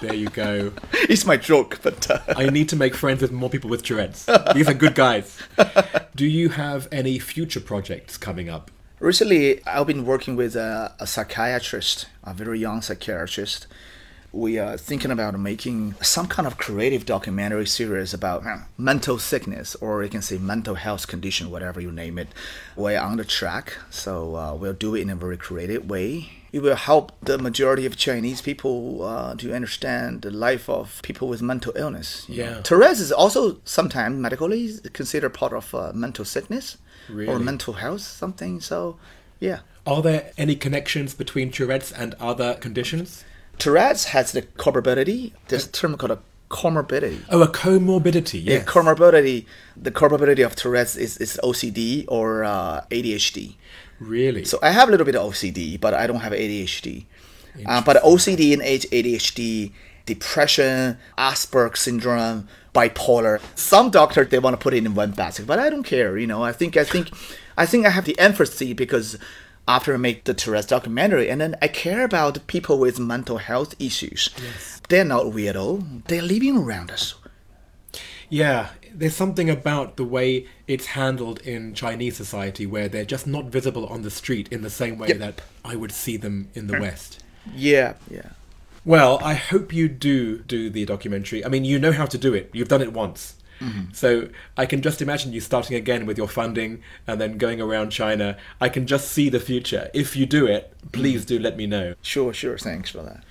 [0.00, 0.72] There you go.
[0.92, 4.26] it's my joke, but uh, I need to make friends with more people with Tourette's.
[4.54, 5.36] These are good guys.
[6.14, 8.70] Do you have any future projects coming up?
[9.00, 13.66] recently I've been working with a, a psychiatrist, a very young psychiatrist.
[14.30, 19.74] We are thinking about making some kind of creative documentary series about uh, mental sickness,
[19.76, 22.28] or you can say mental health condition, whatever you name it.
[22.76, 26.30] We're on the track, so uh, we'll do it in a very creative way.
[26.52, 31.28] It will help the majority of Chinese people uh, to understand the life of people
[31.28, 32.26] with mental illness.
[32.28, 32.50] you know.
[32.50, 32.60] Yeah.
[32.62, 36.76] Tourette's is also sometimes medically considered part of uh, mental sickness
[37.08, 38.60] or mental health, something.
[38.60, 38.98] So,
[39.40, 39.60] yeah.
[39.86, 43.24] Are there any connections between Tourette's and other conditions?
[43.58, 45.32] Tourette's has the comorbidity.
[45.48, 46.18] There's a term called a
[46.50, 47.20] comorbidity.
[47.30, 48.40] Oh, a comorbidity.
[48.44, 49.46] Yeah, comorbidity.
[49.76, 53.56] The comorbidity of Tourette's is, is OCD or uh, ADHD.
[54.00, 54.44] really?
[54.44, 57.04] So I have a little bit of OCD, but I don't have ADHD.
[57.66, 59.72] Uh, but OCD and ADHD,
[60.06, 63.40] depression, Asperger's syndrome, bipolar.
[63.56, 66.16] Some doctors they want to put it in one basket, but I don't care.
[66.16, 67.10] You know, I think I think
[67.56, 69.18] I think I have the empathy because
[69.68, 73.74] after I make the Tourette's documentary, and then I care about people with mental health
[73.78, 74.30] issues.
[74.42, 74.80] Yes.
[74.88, 76.04] They're not weirdo.
[76.06, 77.14] They're living around us.
[78.30, 83.46] Yeah, there's something about the way it's handled in Chinese society where they're just not
[83.46, 85.18] visible on the street in the same way Yep.
[85.18, 86.80] that I would see them in the mm.
[86.80, 87.22] West.
[87.54, 88.30] Yeah, yeah.
[88.84, 91.44] Well, I hope you do do the documentary.
[91.44, 92.50] I mean, you know how to do it.
[92.54, 93.34] You've done it once.
[93.60, 93.92] Mm-hmm.
[93.92, 97.90] So I can just imagine you starting again with your funding and then going around
[97.90, 98.36] China.
[98.60, 99.90] I can just see the future.
[99.94, 101.36] If you do it, please mm-hmm.
[101.36, 101.94] do let me know.
[102.02, 102.58] Sure, sure.
[102.58, 103.24] Thanks for that.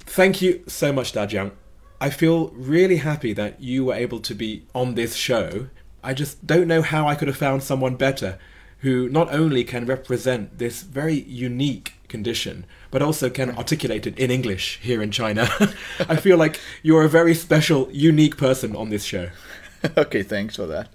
[0.00, 1.52] Thank you so much, Dajiang.
[2.00, 5.68] I feel really happy that you were able to be on this show.
[6.02, 8.38] I just don't know how I could have found someone better
[8.80, 14.30] who not only can represent this very unique condition, but also can articulate it in
[14.30, 15.48] English here in China.
[16.08, 19.30] I feel like you're a very special, unique person on this show.
[19.96, 20.88] okay, thanks for that.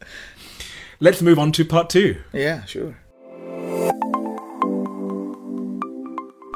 [1.00, 2.18] Let's move on to part two.
[2.32, 2.98] Yeah, sure.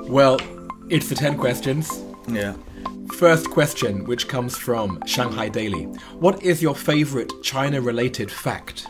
[0.09, 0.39] Well,
[0.89, 1.91] it's the 10 questions.
[2.29, 2.55] Yeah.
[3.17, 5.83] First question, which comes from Shanghai Daily.
[6.19, 8.87] What is your favorite China related fact?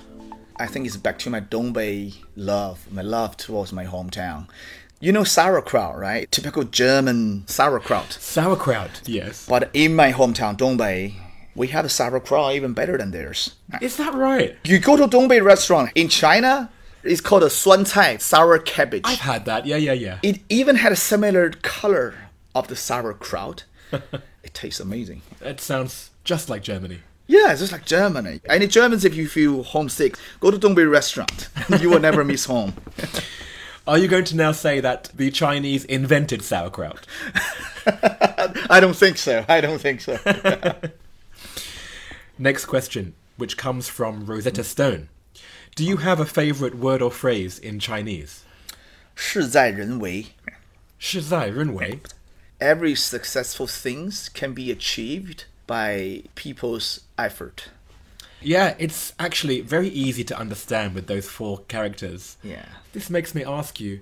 [0.60, 4.48] I think it's back to my Dongbei love, my love towards my hometown.
[5.00, 6.32] You know sauerkraut, right?
[6.32, 8.14] Typical German sauerkraut.
[8.20, 9.02] Sauerkraut.
[9.06, 9.46] Yes.
[9.48, 11.14] But in my hometown, Dongbei,
[11.54, 13.56] we have a sauerkraut even better than theirs.
[13.80, 14.58] Is that right?
[14.64, 16.72] You go to Dongbei restaurant in China,
[17.04, 19.04] it's called a suan cai, sour cabbage.
[19.06, 19.68] I've had that.
[19.68, 20.20] Yeah, yeah, yeah.
[20.24, 22.16] It even had a similar color
[22.56, 23.66] of the sauerkraut.
[23.92, 25.22] it tastes amazing.
[25.42, 27.02] It sounds just like Germany.
[27.28, 28.42] Yeah, it's just like Germany.
[28.50, 31.50] Any Germans, if you feel homesick, go to Dongbei restaurant.
[31.82, 32.74] you will never miss home.
[33.87, 37.07] Are you going to now say that the Chinese invented sauerkraut?
[38.71, 39.45] I don't think so.
[39.49, 40.19] I don't think so.
[42.39, 45.09] Next question, which comes from Rosetta Stone.
[45.75, 48.45] Do you have a favorite word or phrase in Chinese?
[49.15, 50.27] 事在人为.
[50.99, 52.01] 是在人为.
[52.61, 57.71] Every successful things can be achieved by people's effort.
[58.42, 62.38] Yeah, it's actually very easy to understand with those four characters.
[62.44, 62.66] Yeah.
[62.94, 64.02] This makes me ask you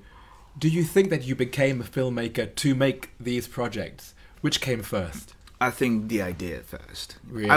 [0.57, 4.13] do you think that you became a filmmaker to make these projects?
[4.39, 5.33] Which came first?
[5.59, 7.17] I think the idea first.
[7.27, 7.49] Really?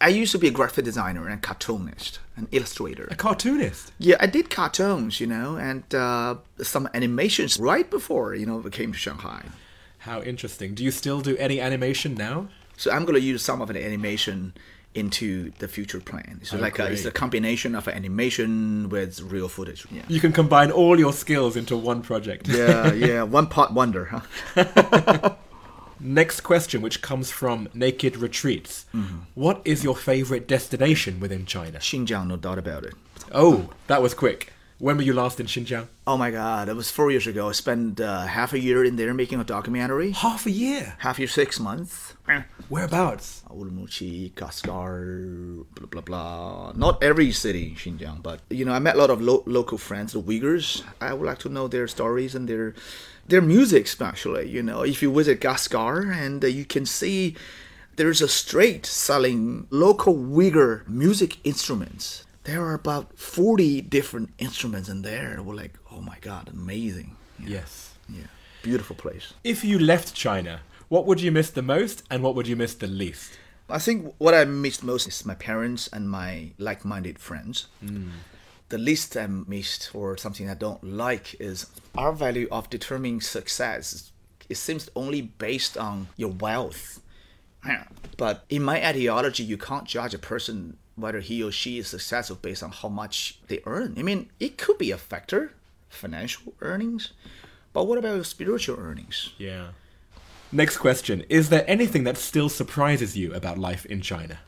[0.00, 3.08] I used to be a graphic designer and a cartoonist, an illustrator.
[3.10, 3.92] A cartoonist.
[3.98, 8.70] Yeah, I did cartoons, you know, and uh, some animations right before, you know, we
[8.70, 9.44] came to Shanghai.
[9.98, 10.74] How interesting.
[10.74, 12.48] Do you still do any animation now?
[12.76, 14.54] So I'm going to use some of the animation
[14.96, 16.40] into the future plan.
[16.42, 19.86] So Oh, like a, it's a combination of animation with real footage.
[19.90, 20.02] Yeah.
[20.08, 22.48] You can combine all your skills into one project.
[22.48, 24.06] Yeah, yeah, one pot wonder,
[24.54, 25.34] huh?
[26.00, 28.84] Next question, which comes from Naked Retreats.
[28.94, 29.16] Mm-hmm.
[29.34, 31.78] What is your favorite destination within China?
[31.78, 32.94] Xinjiang, no doubt about it.
[33.32, 34.52] Oh, that was quick.
[34.78, 35.88] When were you last in Xinjiang?
[36.06, 37.48] Oh my god, it was four years ago.
[37.48, 40.10] I spent uh, half a year in there making a documentary.
[40.10, 40.96] Half a year.
[40.98, 42.12] Half a year, six months.
[42.68, 43.42] Whereabouts?
[43.48, 46.72] Urumqi, Kashgar, blah blah blah.
[46.76, 49.78] Not every city, in Xinjiang, but you know, I met a lot of lo- local
[49.78, 50.84] friends, the Uyghurs.
[51.00, 52.74] I would like to know their stories and their
[53.26, 54.50] their music, especially.
[54.50, 57.34] You know, if you visit Kashgar and uh, you can see
[57.96, 62.25] there's a street selling local Uyghur music instruments.
[62.46, 65.42] There are about forty different instruments in there.
[65.42, 67.16] We're like, oh my god, amazing.
[67.40, 67.94] Yeah, Yes.
[68.08, 68.28] yeah,
[68.62, 69.34] beautiful place.
[69.44, 72.74] If you left China, what would you miss the most and what would you miss
[72.74, 73.32] the least?
[73.68, 77.66] I think what I missed most is my parents and my like-minded friends.
[77.80, 78.10] Hmm.
[78.68, 84.12] The least I missed, or something I don't like, is our value of determining success.
[84.48, 87.00] It seems only based on your wealth.
[88.16, 92.36] But in my ideology, you can't judge a person whether he or she is successful
[92.40, 93.94] based on how much they earn.
[93.98, 95.52] I mean, it could be a factor,
[95.88, 97.12] financial earnings,
[97.72, 99.30] but what about spiritual earnings?
[99.38, 99.68] Yeah.
[100.50, 101.24] Next question.
[101.28, 104.38] Is there anything that still surprises you about life in China?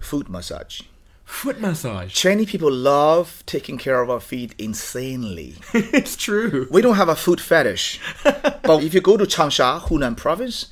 [0.00, 0.82] Foot massage.
[1.24, 2.12] Foot massage.
[2.12, 5.56] Chinese people love taking care of our feet insanely.
[5.74, 6.68] it's true.
[6.70, 8.00] we don't have a foot fetish.
[8.22, 10.66] but if you go to Changsha, Hunan province,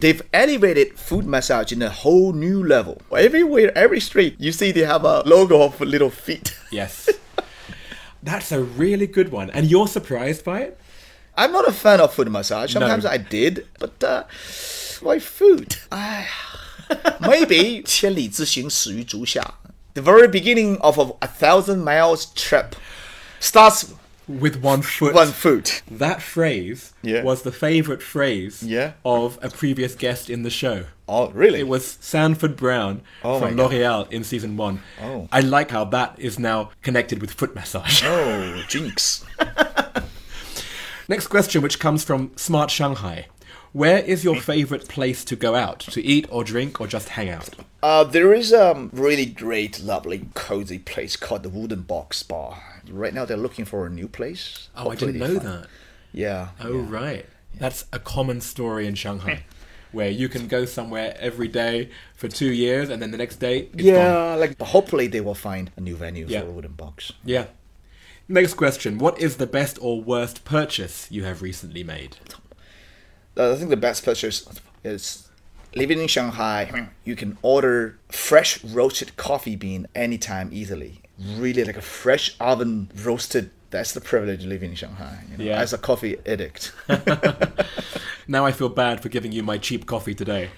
[0.00, 3.00] they've elevated foot massage in a whole new level.
[3.16, 6.56] Everywhere, every street, you see they have a logo of little feet.
[6.70, 7.08] Yes.
[8.22, 9.50] That's a really good one.
[9.50, 10.78] And you're surprised by it?
[11.36, 12.72] I'm not a fan of foot massage.
[12.72, 13.10] Sometimes No.
[13.10, 14.24] I did, but uh,
[15.00, 15.80] why foot?
[15.90, 16.26] I,
[17.20, 19.54] maybe 千 里之行始于足下.
[19.94, 22.74] The very beginning of a, a thousand miles trip
[23.40, 23.86] starts
[24.27, 25.13] with one foot.
[25.15, 25.81] one foot.
[25.89, 27.23] That phrase Yeah.
[27.23, 28.93] was the favorite phrase Yeah.
[29.05, 30.85] of a previous guest in the show.
[31.07, 31.59] Oh, really?
[31.61, 33.55] It was Sanford Brown Oh from.
[33.55, 34.81] L'Oreal in season one.
[35.01, 35.29] Oh.
[35.31, 38.03] I like how that is now connected with foot massage.
[38.03, 39.23] Oh, jinx.
[41.07, 43.27] Next question, which comes from Smart Shanghai.
[43.71, 47.29] Where is your favorite place to go out to eat or drink or just hang
[47.29, 47.49] out?
[47.81, 52.76] Uh, there is a really great, lovely, cozy place called the Wooden Box Bar.
[52.89, 54.69] Right now, they're looking for a new place.
[54.75, 55.67] Oh, I didn't know find- that.
[56.13, 56.49] Yeah.
[56.61, 57.25] Oh, right.
[57.59, 59.43] That's a common story in Shanghai.
[59.93, 63.69] Where you can go somewhere every day for two years, and then the next day,
[63.73, 63.85] it's gone.
[63.85, 66.41] Yeah, like but hopefully they will find a new venue Yeah.
[66.41, 67.13] for a wooden box.
[67.23, 67.45] Yeah.
[68.27, 68.97] Next question.
[68.97, 72.17] What is the best or worst purchase you have recently made?
[73.37, 74.45] Uh, I think the best purchase
[74.83, 75.29] is
[75.73, 76.89] living in Shanghai.
[77.05, 81.01] You can order fresh roasted coffee bean anytime easily.
[81.35, 83.51] Really, like a fresh oven roasted.
[83.69, 85.23] That's the privilege of living in Shanghai.
[85.31, 85.59] You know, Yeah.
[85.59, 86.71] As a coffee addict.
[88.29, 90.49] Now I feel bad for giving you my cheap coffee today.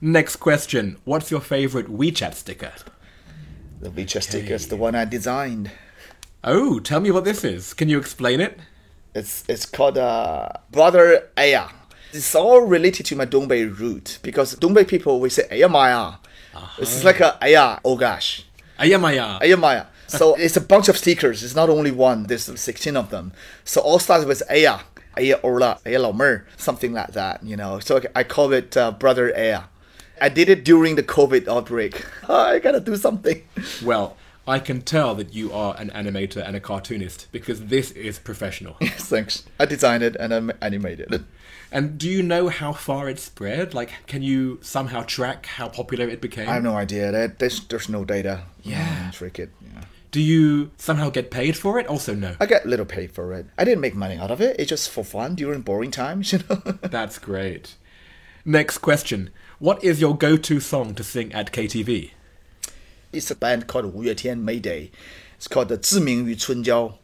[0.00, 0.96] Next question.
[1.04, 2.72] What's your favorite WeChat sticker?
[3.80, 5.72] the WeChat sticker is the one I designed.
[6.44, 7.74] Oh, tell me what this is.
[7.74, 8.60] Can you explain it?
[9.12, 11.66] It's it's called uh, Brother Aya.
[12.12, 16.12] It's all related to my Dongbei root because Dongbei people we say Aya Maya.
[16.78, 18.44] It's like a Aya, oh gosh.
[18.82, 19.40] Ayamaya.
[19.40, 19.86] Aya Maya.
[20.08, 21.42] So it's a bunch of stickers.
[21.42, 22.24] It's not only one.
[22.24, 23.32] There's 16 of them.
[23.64, 24.80] So all starts with Aya,
[25.16, 27.42] Aya Ola, Aya Lao Mer, something like that.
[27.44, 27.78] You know.
[27.78, 29.62] So I call it uh, Brother Aya.
[30.20, 32.04] I did it during the COVID outbreak.
[32.28, 33.42] I gotta do something.
[33.84, 34.16] Well,
[34.46, 38.76] I can tell that you are an animator and a cartoonist because this is professional.
[38.82, 39.44] Thanks.
[39.60, 41.22] I designed it and I animated it.
[41.72, 43.72] And do you know how far it spread?
[43.72, 46.46] Like, can you somehow track how popular it became?
[46.46, 47.10] I have no idea.
[47.10, 48.42] There, there's, there's no data.
[48.62, 49.08] Yeah.
[49.08, 49.50] Mm, trick it.
[49.62, 49.80] Yeah.
[50.10, 51.86] Do you somehow get paid for it?
[51.86, 52.36] Also, no.
[52.38, 53.46] I get little paid for it.
[53.56, 54.56] I didn't make money out of it.
[54.58, 56.56] It's just for fun during boring times, you know?
[56.82, 57.76] That's great.
[58.44, 59.30] Next question.
[59.58, 62.10] What is your go-to song to sing at KTV?
[63.14, 64.90] It's a band called Wu Yetian Mayday.
[65.36, 66.98] It's called the 志明与春娇.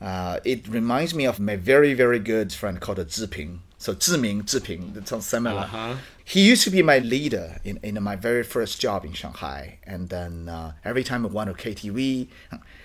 [0.00, 3.60] Uh, it reminds me of my very, very good friend called Ziping.
[3.80, 5.62] So 志明, Ziping, that sounds similar.
[5.62, 5.94] Uh-huh.
[6.22, 9.78] He used to be my leader in, in my very first job in Shanghai.
[9.84, 12.28] And then uh, every time I went to KTV,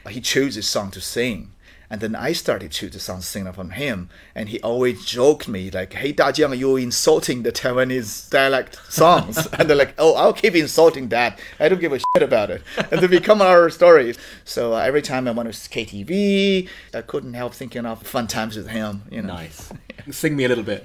[0.09, 1.51] he chose a song to sing.
[1.89, 5.69] And then I started to the song sing from him, and he always joked me
[5.69, 10.55] like, "Hey, Dajiang, you're insulting the Taiwanese dialect songs." and they're like, "Oh, I'll keep
[10.55, 11.37] insulting that.
[11.59, 14.17] I don't give a shit about it." And they become our stories.
[14.45, 18.55] So uh, every time I went to KTV, I couldn't help thinking of fun times
[18.55, 19.03] with him.
[19.11, 19.35] You know.
[19.35, 19.69] Nice.
[20.10, 20.82] Sing me a little bit.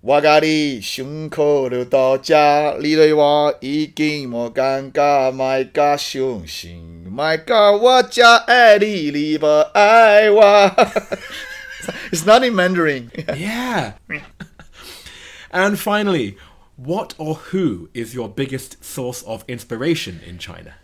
[0.00, 10.42] 我甲你胸口就到家，你对我已经无尴尬，莫甲伤心，莫甲我只爱你，你不爱我。
[12.10, 13.10] It's not in Mandarin.
[13.34, 13.94] Yeah.
[15.50, 16.36] and finally,
[16.76, 20.74] what or who is your biggest source of inspiration in China?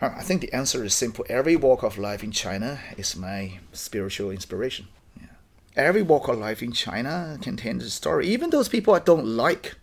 [0.00, 1.26] I think the answer is simple.
[1.28, 4.86] Every walk of life in China is my spiritual inspiration.
[5.75, 5.83] Yeah.
[5.83, 8.27] Every walk of life in China contains a story.
[8.27, 9.75] Even those people I don't like,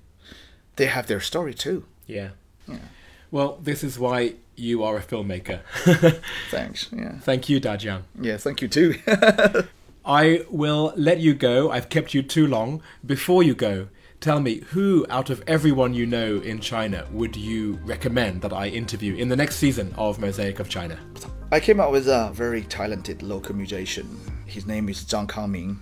[0.76, 1.84] they have their story too.
[2.06, 2.30] Yeah.
[3.30, 5.60] Well, this is why you are a filmmaker.
[6.50, 6.88] Thanks.
[6.92, 7.18] Yeah.
[7.20, 8.02] Thank you, Dajiang.
[8.20, 8.36] Yeah.
[8.36, 8.94] Thank you too.
[10.04, 11.70] I will let you go.
[11.70, 12.82] I've kept you too long.
[13.06, 13.88] Before you go,
[14.22, 18.68] tell me who out of everyone you know in China would you recommend that I
[18.68, 20.96] interview in the next season of Mosaic of China?
[21.50, 24.08] I came up with a very talented local musician.
[24.46, 25.76] His name is Zhang Kangming.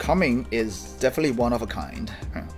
[0.00, 2.10] Kangming is definitely one of a kind.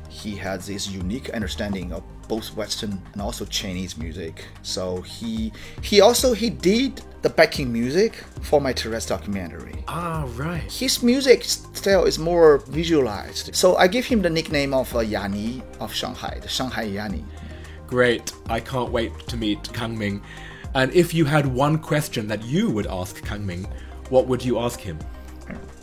[0.08, 4.46] He has this unique understanding of both Western and also Chinese music.
[4.62, 9.84] So he he also he did the backing music for my Tourette's documentary.
[9.88, 10.70] Ah, right.
[10.70, 13.56] His music style is more visualized.
[13.56, 17.24] So I give him the nickname of uh, Yanni of Shanghai, the Shanghai Yanni.
[17.88, 18.32] Great.
[18.48, 20.22] I can't wait to meet Kang Ming.
[20.74, 23.66] And if you had one question that you would ask Kang Ming,
[24.10, 24.98] what would you ask him?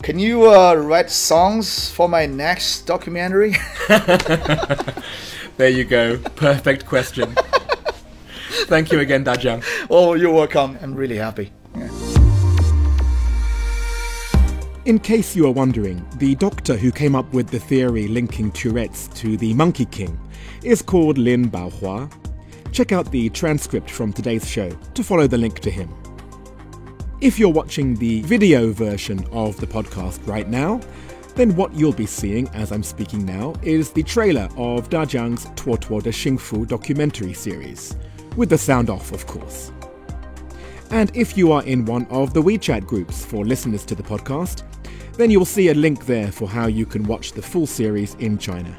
[0.02, 3.54] Can you uh, write songs for my next documentary?
[5.60, 6.16] There you go.
[6.36, 7.34] Perfect question.
[8.64, 9.62] Thank you again, Dajiang.
[9.90, 10.78] oh, you're welcome.
[10.80, 11.52] I'm really happy.
[11.76, 11.90] Yeah.
[14.86, 19.08] In case you are wondering, the doctor who came up with the theory linking Tourette's
[19.08, 20.18] to the Monkey King
[20.64, 22.10] is called Lin Baohua.
[22.72, 25.90] Check out the transcript from today's show to follow the link to him.
[27.20, 30.80] If you're watching the video version of the podcast right now,
[31.34, 35.76] then what you'll be seeing as I'm speaking now is the trailer of Dajiang's Tuo
[35.76, 37.94] Tuo de Xingfu documentary series,
[38.38, 39.70] with the sound off, of course.
[40.90, 44.62] And if you are in one of the WeChat groups for listeners to the podcast,
[45.12, 48.38] then you'll see a link there for how you can watch the full series in
[48.38, 48.74] China.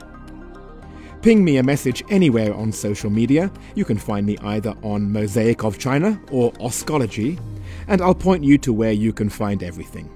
[1.22, 3.52] Ping me a message anywhere on social media.
[3.76, 7.40] You can find me either on Mosaic of China or Oscology,
[7.88, 10.10] and I'll point you to where you can find everything.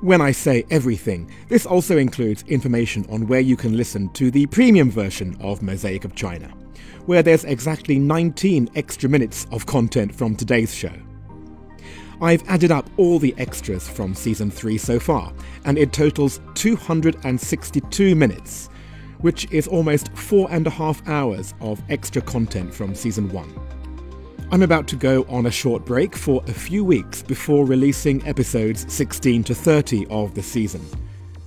[0.00, 4.46] When I say everything, this also includes information on where you can listen to the
[4.46, 6.48] premium version of Mosaic of China,
[7.06, 10.92] where there's exactly 19 extra minutes of content from today's show.
[12.20, 15.32] I've added up all the extras from season 3 so far,
[15.64, 18.68] and it totals 262 minutes,
[19.20, 23.75] which is almost four and a half hours of extra content from season 1.
[24.52, 28.86] I'm about to go on a short break for a few weeks before releasing episodes
[28.92, 30.86] 16 to 30 of the season.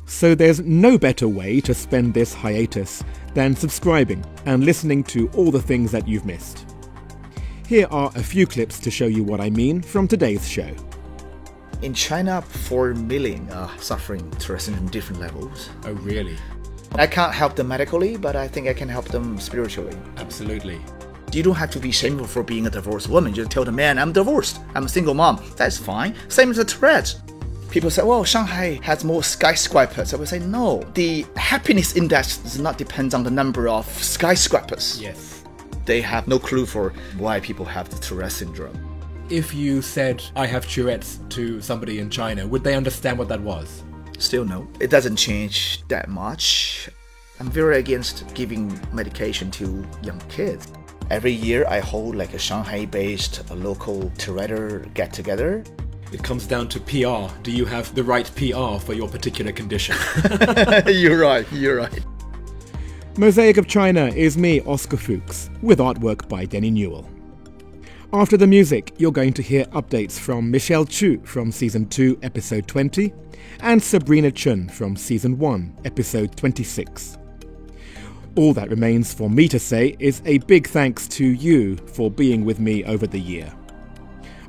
[0.06, 3.02] So there's no better way to spend this hiatus
[3.34, 6.66] than subscribing and listening to all the things that you've missed.
[7.66, 10.70] Here are a few clips to show you what I mean from today's show.
[11.82, 15.70] In China, 4 million are suffering Tourette's in different levels.
[15.86, 16.36] Oh, really?
[16.96, 19.96] I can't help them medically, but I think I can help them spiritually.
[20.18, 20.82] Absolutely.
[21.32, 23.34] You don't have to be shameful for being a divorced woman.
[23.34, 24.60] Just tell the man, I'm divorced.
[24.76, 25.42] I'm a single mom.
[25.56, 26.16] That's fine.
[26.28, 27.22] Same as the Tourette's.
[27.70, 30.14] People say, well, Shanghai has more skyscrapers.
[30.14, 30.82] I would say, no.
[30.96, 35.00] The happiness index does not depend on the number of skyscrapers.
[35.00, 35.44] Yes.
[35.86, 38.78] They have no clue for why people have the Tourette syndrome.
[39.30, 43.42] If you said, I have Tourette's to somebody in China, would they understand what that
[43.42, 43.84] was?
[44.18, 44.68] Still no.
[44.80, 46.90] It doesn't change that much.
[47.40, 50.68] I'm very against giving medication to young kids.
[51.10, 55.64] Every year I hold like a Shanghai-based local Tourette get-together.
[56.12, 57.34] It comes down to PR.
[57.42, 59.96] Do you have the right PR for your particular condition?
[60.88, 62.06] you're right, you're right.
[63.18, 67.10] Mosaic of China is me, Oscar Fuchs, with artwork by Denny Newell.
[68.14, 72.68] After the music, you're going to hear updates from Michelle Chu from Season 2, Episode
[72.68, 73.14] 20,
[73.60, 77.19] and Sabrina Chun from Season 1, Episode 26.
[78.40, 82.46] All that remains for me to say is a big thanks to you for being
[82.46, 83.54] with me over the year.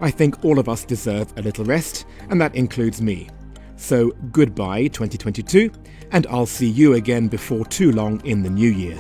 [0.01, 3.29] I think all of us deserve a little rest, and that includes me.
[3.75, 5.73] So goodbye 2022,
[6.13, 8.97] and I'll see you again before too long in the new year.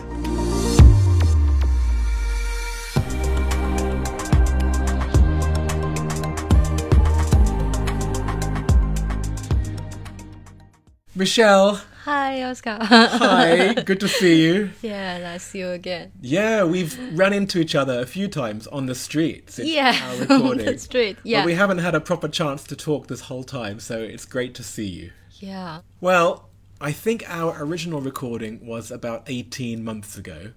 [11.15, 11.81] Michelle,
[12.11, 12.77] Hi, Oscar.
[12.81, 13.73] hi.
[13.85, 14.71] Good to see you.
[14.83, 16.11] yeah, nice to see you again.
[16.21, 19.95] Yeah, we've run into each other a few times on the street since Yeah,
[20.29, 21.19] our on the street.
[21.23, 24.25] Yeah, But we haven't had a proper chance to talk this whole time, so it's
[24.25, 25.13] great to see you.
[25.39, 25.83] yeah.
[26.01, 26.49] Well,
[26.81, 30.51] I think our original recording was about 18 months ago.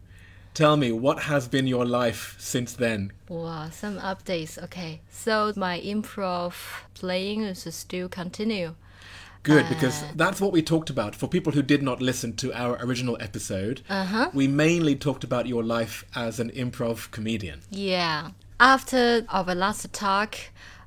[0.55, 3.11] Tell me, what has been your life since then?
[3.29, 4.57] Wow, some updates.
[4.63, 6.55] Okay, so my improv
[6.95, 8.73] playing is still continue.
[9.43, 9.69] Good, ah.
[9.69, 11.15] because that's what we talked about.
[11.15, 14.31] For people who did not listen to our original episode, uh-huh.
[14.33, 17.61] we mainly talked about your life as an improv comedian.
[17.69, 18.31] Yeah.
[18.59, 20.37] After our last talk,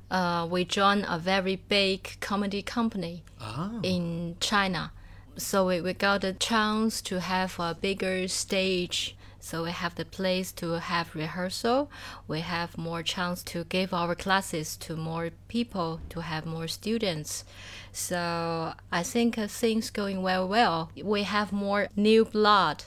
[0.09, 3.79] uh, we joined a very big comedy company ah.
[3.83, 4.91] in China.
[5.37, 9.15] So we, we got a chance to have a bigger stage.
[9.47, 11.89] So we have the place to have rehearsal.
[12.27, 17.45] We have more chance to give our classes to more people, to have more students.
[17.93, 20.45] So I think uh, things going well.
[20.49, 22.83] Well, we have more new blood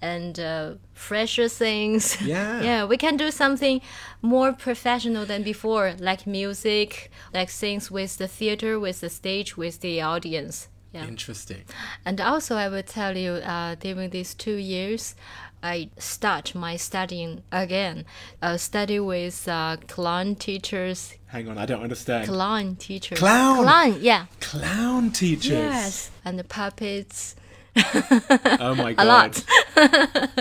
[0.00, 2.16] and uh, fresher things.
[2.24, 2.62] Yeah.
[2.62, 3.80] yeah, we can do something
[4.22, 9.80] more professional than before, like music, like things with the theater, with the stage, with
[9.80, 10.68] the audience.
[10.94, 11.08] Yeah.
[11.08, 11.64] Interesting.
[12.04, 15.16] And also, I will tell you, uh, during these two years,
[15.64, 18.04] I start my studying again.
[18.42, 21.14] Uh, study with uh, clown teachers.
[21.28, 22.28] Hang on, I don't understand.
[22.28, 23.18] Clown teachers.
[23.18, 23.64] Clown?
[23.64, 24.26] Clown, yeah.
[24.40, 25.52] Clown teachers.
[25.52, 26.10] Yes.
[26.22, 27.34] And the puppets.
[27.76, 28.98] Oh my god.
[28.98, 29.44] A lot.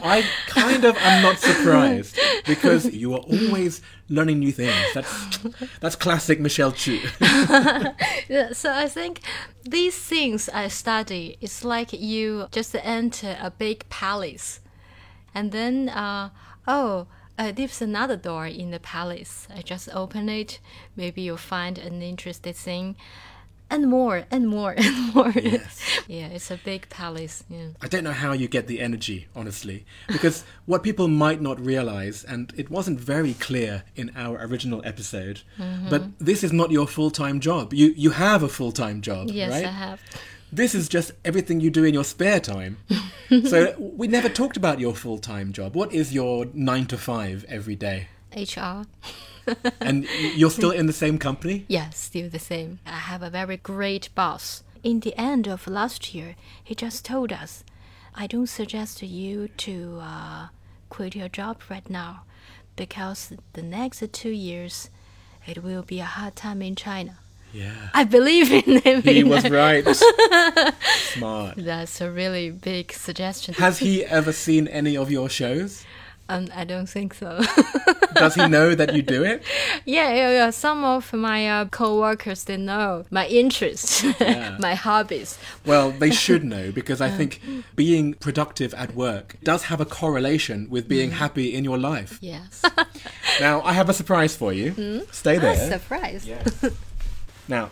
[0.04, 4.76] I kind of am not surprised because you are always learning new things.
[4.94, 5.40] That's
[5.80, 7.00] that's classic Michelle Chu.
[8.30, 9.22] Yeah, so I think
[9.64, 14.60] these things I study, it's like you just enter a big palace.
[15.36, 16.30] And then, uh,
[16.68, 17.08] oh,
[17.38, 19.48] uh, there's another door in the palace.
[19.56, 20.60] I just open it.
[20.96, 22.96] Maybe you'll find an interesting thing.
[23.70, 25.32] And more, and more, and more.
[25.32, 25.80] Yes.
[26.08, 27.44] yeah, it's a big palace.
[27.50, 27.70] Yeah.
[27.82, 32.24] I don't know how you get the energy, honestly, because what people might not realize,
[32.24, 35.90] and it wasn't very clear in our original episode, Mm-hmm.
[35.90, 37.74] but this is not your full-time job.
[37.74, 39.66] You you have a full-time job, Yes, right?
[39.66, 40.00] I have.
[40.56, 42.78] This is just everything you do in your spare time.
[43.46, 45.76] so we never talked about your full-time job.
[45.76, 48.08] What is your nine to five every day?
[48.36, 48.84] HR.
[49.82, 51.66] And you're still in the same company?
[51.68, 52.80] Yeah, still the same.
[52.86, 54.64] I have a very great boss.
[54.84, 57.66] In the end of last year, he just told us,
[58.16, 60.48] I don't suggest to you to uh,
[60.90, 62.24] quit your job right now
[62.78, 64.90] because the next two years
[65.46, 67.18] it will be a hard time in China.
[67.54, 67.72] Yeah.
[67.94, 69.02] I believe in him.
[69.04, 69.86] He was right.
[71.14, 71.56] Smart.
[71.58, 73.54] That's a really big suggestion.
[73.56, 75.86] Has he ever seen any of your shows?
[76.30, 77.42] um, I don't think so.
[78.16, 79.44] Does he know that you do it?
[79.86, 80.50] yeah, yeah, yeah.
[80.52, 84.56] Some of my uh, co-workers they know my interests, Yeah.
[84.60, 85.38] my hobbies.
[85.66, 87.42] Well, they should know because I think
[87.76, 92.18] being productive at work does have a correlation with being happy in your life.
[92.22, 92.64] Yes.
[93.42, 95.06] Now, I have a surprise for you.
[95.12, 95.72] Stay Ah, there.
[95.72, 96.26] surprise.
[97.48, 97.72] Now,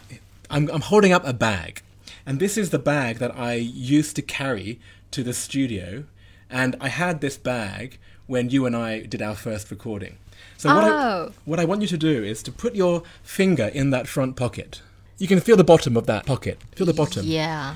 [0.50, 1.82] I'm, I'm holding up a bag,
[2.26, 4.80] and this is the bag that I used to carry
[5.12, 6.06] to the studio,
[6.50, 7.98] and I had this bag
[8.28, 10.18] when you and I did our first recording.
[10.58, 11.32] So what, I, Oh.
[11.46, 14.82] what I want you to do is to put your finger in that front pocket.
[15.18, 16.60] You can feel the bottom of that pocket.
[16.76, 17.26] Feel the bottom.
[17.26, 17.76] Yeah.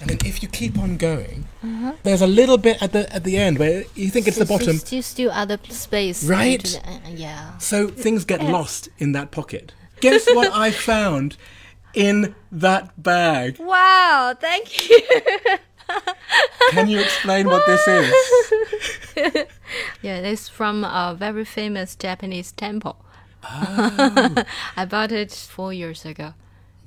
[0.00, 1.46] And then if you keep on going,
[2.04, 4.78] there's a little bit at the at the end where you think it's the bottom.
[4.78, 6.24] Still, still other space.
[6.24, 6.62] Right?
[6.64, 7.58] the- uh, yeah.
[7.58, 9.72] So things get lost in that pocket.
[10.00, 11.36] Guess what I found
[11.94, 13.58] in that bag?
[13.58, 14.34] Wow!
[14.38, 15.00] Thank you.
[16.70, 18.14] Can you explain what this is?
[20.02, 22.96] yeah, it's from a very famous Japanese temple.
[23.42, 24.44] Oh.
[24.76, 26.34] I bought it four years ago.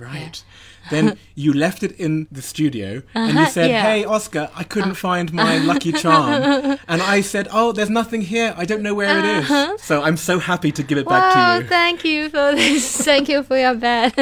[0.04, 0.44] Right.
[0.92, 3.82] Then you left it in the studio and you Uh-huh, said, yeah.
[3.84, 6.78] Hey, Oscar, I couldn't find my lucky charm.
[6.88, 8.54] And I said, Oh, there's nothing here.
[8.58, 9.82] I don't know where it is.
[9.82, 11.58] So I'm so happy to give it back Uh-huh.
[11.58, 11.70] To you.
[11.70, 12.84] Thank you for this.
[13.10, 14.14] thank you for your bed.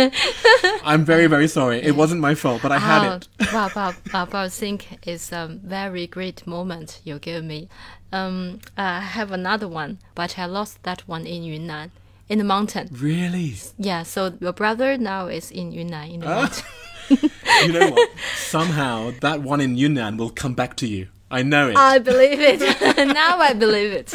[0.83, 1.81] I'm very, very sorry.
[1.81, 3.27] It wasn't my fault, but I had it.
[3.53, 7.69] wow, wow, wow, wow, I think it's a very great moment you give me.
[8.13, 11.91] Um, I have another one, but I lost that one in Yunnan,
[12.31, 12.87] in the mountain.
[12.91, 13.55] Really?
[13.77, 16.41] Yeah, so your brother now is in Yunnan, in the Ah.
[16.41, 16.65] mountain.
[17.65, 18.09] You know what?
[18.37, 21.07] Somehow that one in Yunnan will come back to you.
[21.29, 21.75] I know it.
[21.75, 22.59] I believe it.
[23.21, 24.09] now I believe it.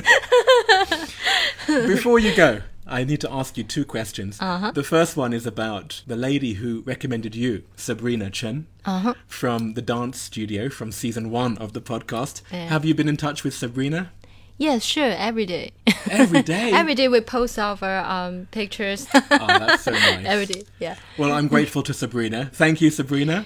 [1.67, 4.39] Before you go, I need to ask you two questions.
[4.41, 4.71] Uh-huh.
[4.71, 9.14] The first one is about the lady who recommended you, Sabrina Chen, Uh-huh.
[9.27, 12.43] from the dance studio from season one of the podcast.
[12.53, 12.69] Yeah.
[12.69, 14.11] Have you been in touch with Sabrina?
[14.59, 15.73] Yes, sure, every day.
[16.11, 16.73] Every day?
[16.73, 19.07] every day we post our um, pictures.
[19.15, 20.25] Oh, that's so nice.
[20.25, 20.97] every day, yeah.
[21.19, 22.51] Well, I'm grateful to Sabrina.
[22.55, 23.45] Thank you, Sabrina.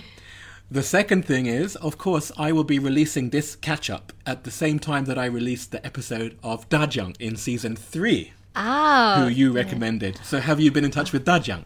[0.71, 4.53] The second thing is, of course, I will be releasing this catch up at the
[4.53, 9.51] same time that I released the episode of Dajiang in season three, Oh, who you
[9.53, 10.21] recommended.
[10.23, 11.65] So, have you been in touch with Dajiang?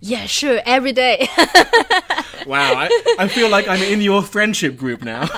[0.00, 1.28] yeah, sure, every day.
[2.46, 5.26] Wow, I, I feel like I'm in your friendship group now.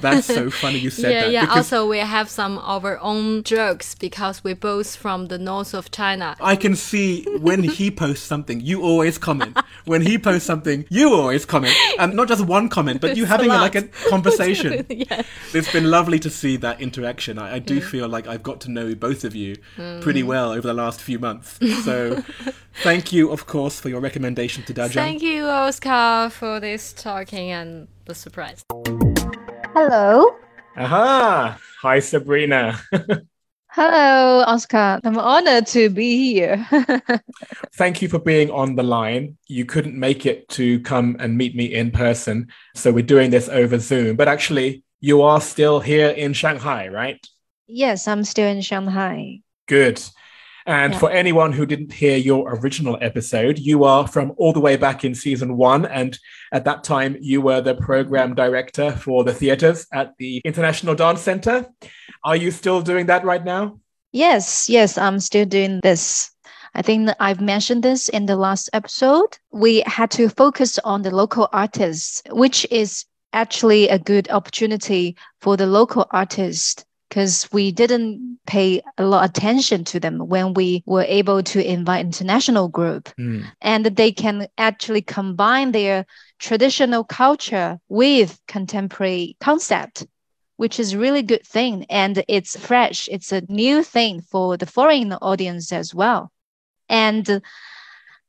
[0.00, 1.32] That's so funny you said yeah, that.
[1.32, 1.46] yeah.
[1.54, 5.90] Also, we have some of our own jokes because we're both from the north of
[5.90, 6.36] China.
[6.40, 9.58] I can see when he posts something, you always comment.
[9.84, 11.76] When he posts something, you always comment.
[11.98, 14.86] And not just one comment, but you having a like a conversation.
[14.90, 15.22] yeah.
[15.52, 17.38] It's been lovely to see that interaction.
[17.38, 17.84] I, I do mm.
[17.84, 20.00] feel like I've got to know both of you mm.
[20.00, 21.58] pretty well over the last few months.
[21.84, 22.22] So
[22.82, 24.94] thank you, of course, for your recommendation to Dajiang.
[25.04, 28.64] Thank you, Oscar, for this talking and the surprise.
[29.74, 30.34] Hello.
[30.78, 31.58] Aha!
[31.82, 32.80] Hi, Sabrina.
[33.68, 35.00] Hello, Oscar.
[35.04, 36.66] I'm honored to be here.
[37.74, 39.36] Thank you for being on the line.
[39.46, 42.48] You couldn't make it to come and meet me in person.
[42.74, 44.16] So we're doing this over Zoom.
[44.16, 47.20] But actually, you are still here in Shanghai, right?
[47.66, 49.42] yes, I'm still in Shanghai.
[49.66, 50.02] Good.
[50.66, 50.98] And Yeah.
[50.98, 55.04] for anyone who didn't hear your original episode, you are from all the way back
[55.04, 55.84] in season one.
[55.84, 56.18] And
[56.52, 61.20] at that time, you were the program director for the theaters at the International Dance
[61.20, 61.66] Center.
[62.24, 63.78] Are you still doing that right now?
[64.12, 66.30] Yes, yes, I'm still doing this.
[66.74, 69.38] I think I've mentioned this in the last episode.
[69.52, 75.56] We had to focus on the local artists, which is actually a good opportunity for
[75.56, 76.84] the local artists
[77.14, 81.64] because we didn't pay a lot of attention to them when we were able to
[81.64, 83.08] invite international group.
[83.16, 83.42] Hmm.
[83.60, 86.06] And they can actually combine their
[86.40, 90.06] traditional culture with contemporary concept
[90.56, 91.84] which is really good thing.
[91.90, 93.08] And it's fresh.
[93.10, 96.30] It's a new thing for the foreign audience as well.
[96.88, 97.42] And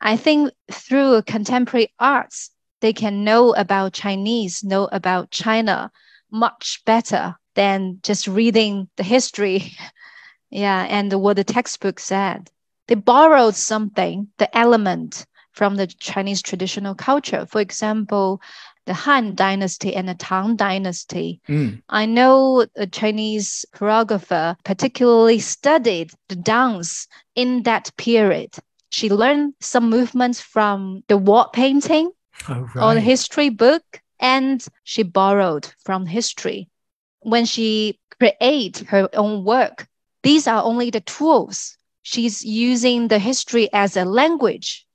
[0.01, 5.89] i think through contemporary arts they can know about chinese know about china
[6.29, 9.73] much better than just reading the history
[10.49, 12.49] yeah and what the textbook said
[12.87, 18.41] they borrowed something the element from the chinese traditional culture for example
[18.85, 21.41] the Han dynasty and the Tang dynasty.
[21.49, 21.81] Mm.
[21.89, 28.53] I know a Chinese choreographer particularly studied the dance in that period.
[28.91, 32.11] She learned some movements from the wall painting
[32.47, 36.69] Oh, or the history book, and she borrowed from history.
[37.25, 39.87] When she creates her own work,
[40.23, 41.77] these are only the tools.
[42.03, 44.85] She's using the history as a language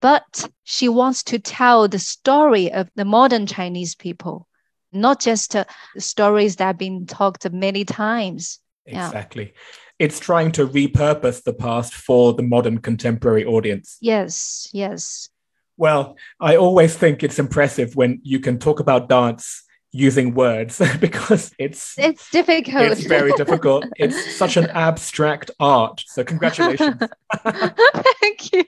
[0.00, 4.48] but she wants to tell the story of the modern Chinese people,
[4.92, 5.64] not just uh,
[5.98, 8.60] stories that have been talked many times.
[8.86, 9.06] Yeah.
[9.06, 9.52] Exactly.
[9.98, 13.98] It's trying to repurpose the past for the modern contemporary audience.
[14.00, 15.28] Yes, yes.
[15.76, 19.62] Well, I always think it's impressive when you can talk about dance
[19.92, 22.84] using words because it's It's difficult.
[22.92, 23.84] it's very difficult.
[23.96, 26.02] It's such an abstract art.
[26.06, 26.96] So congratulations.
[27.44, 28.64] Thank you.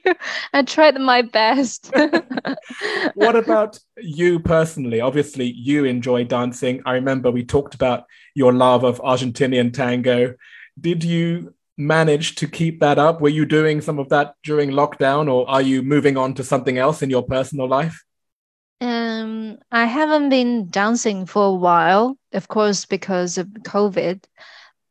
[0.53, 1.91] I tried my best.
[3.15, 4.99] what about you personally?
[5.01, 6.81] Obviously, you enjoy dancing.
[6.85, 8.05] I remember we talked about
[8.35, 10.35] your love of Argentinian tango.
[10.79, 13.21] Did you manage to keep that up?
[13.21, 16.77] Were you doing some of that during lockdown, or are you moving on to something
[16.77, 18.03] else in your personal life?
[18.81, 24.23] Um, I haven't been dancing for a while, of course, because of COVID,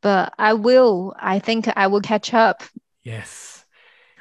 [0.01, 1.15] but I will.
[1.19, 2.63] I think I will catch up.
[3.03, 3.65] Yes.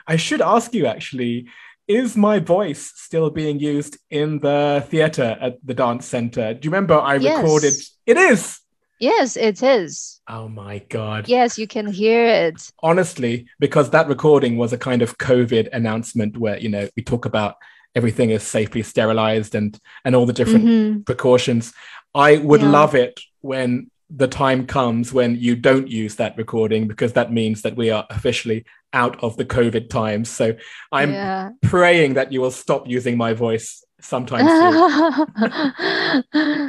[0.07, 1.47] I should ask you actually
[1.87, 6.53] is my voice still being used in the theater at the dance center?
[6.53, 7.37] Do you remember I Yes.
[7.43, 7.73] recorded?
[8.05, 8.59] It is.
[8.99, 10.21] Yes, it is.
[10.29, 11.27] Oh my God.
[11.27, 12.71] Yes, you can hear it.
[12.83, 17.25] honestly, because that recording was a kind of COVID announcement where, you know, we talk
[17.25, 17.55] about
[17.95, 21.05] everything is safely sterilized and and all the different Mhm.
[21.05, 21.73] precautions.
[22.15, 22.71] I would Yeah.
[22.71, 27.61] love it when the time comes when you don't use that recording because that means
[27.61, 30.29] that we are officially out of the COVID times.
[30.29, 30.53] So
[30.91, 31.49] I'm Yeah.
[31.61, 34.73] praying that you will stop using my voice sometime soon.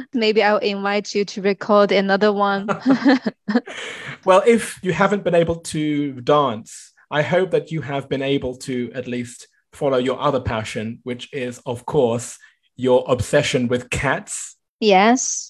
[0.13, 2.67] Maybe I'll invite you to record another one.
[4.25, 8.55] well, if you haven't been able to dance, I hope that you have been able
[8.67, 12.37] to at least follow your other passion, which is, of course,
[12.75, 14.55] your obsession with cats.
[14.79, 15.49] yes.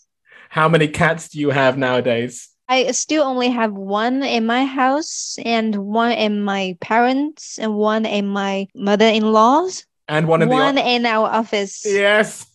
[0.50, 2.50] How many cats do you have nowadays?
[2.70, 8.06] I still only have one in my house and one in my parents and one
[8.06, 11.82] in my mother-in-law's, And one in one the in our office.
[11.84, 12.46] yes.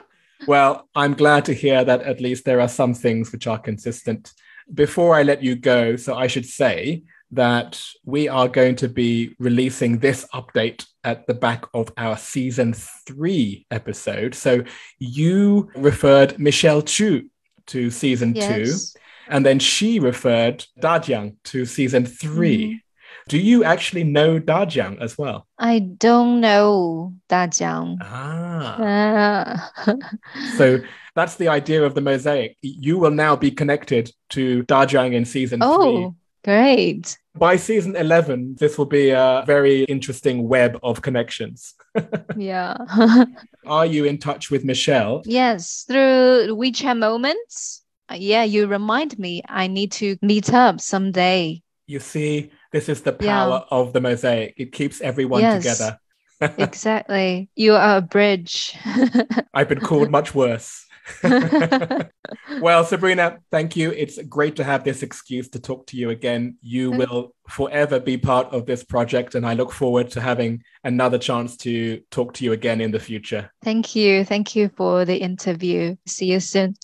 [0.48, 4.32] well, I'm glad to hear that at least there are some things which are consistent.
[4.72, 7.04] Before I let you go, so I should say
[7.34, 12.72] that we are going to be releasing this update at the back of our season
[13.06, 14.34] three episode.
[14.34, 14.64] So
[14.98, 17.28] you referred Michelle Chu
[17.66, 18.66] to season two,
[19.28, 22.80] and then she referred Dajiang to season 3
[23.28, 25.46] Do you actually know Dajiang as well?
[25.58, 27.96] I don't know Dajiang.
[28.02, 29.70] Ah.
[29.86, 29.96] Ah.
[30.56, 30.80] So
[31.14, 32.56] that's the idea of the mosaic.
[32.60, 35.68] You will now be connected to Dajiang in season three.
[35.68, 36.14] oh,
[36.44, 37.16] great.
[37.36, 41.74] By season 11, this will be a very interesting web of connections.
[42.36, 42.76] Yeah.
[43.66, 45.22] Are you in touch with Michelle?
[45.24, 47.82] Yes, through WeChat moments.
[48.10, 51.62] Uh, Yeah, you remind me I need to meet up someday.
[51.86, 53.44] You see, this is the Yeah.
[53.44, 54.54] power of the mosaic.
[54.56, 55.62] It keeps everyone Yes.
[55.62, 55.98] together.
[56.58, 57.48] Exactly.
[57.56, 58.76] You are a bridge.
[59.54, 60.84] I've been called much worse.
[62.60, 63.90] well, Sabrina, thank you.
[63.92, 66.56] It's great to have this excuse to talk to you again.
[66.60, 66.98] You Mm.
[66.98, 71.56] will forever be part of this project, and I look forward to having another chance
[71.58, 73.50] to talk to you again in the future.
[73.62, 74.24] Thank you.
[74.24, 75.96] Thank you for the interview.
[76.06, 76.74] See you soon.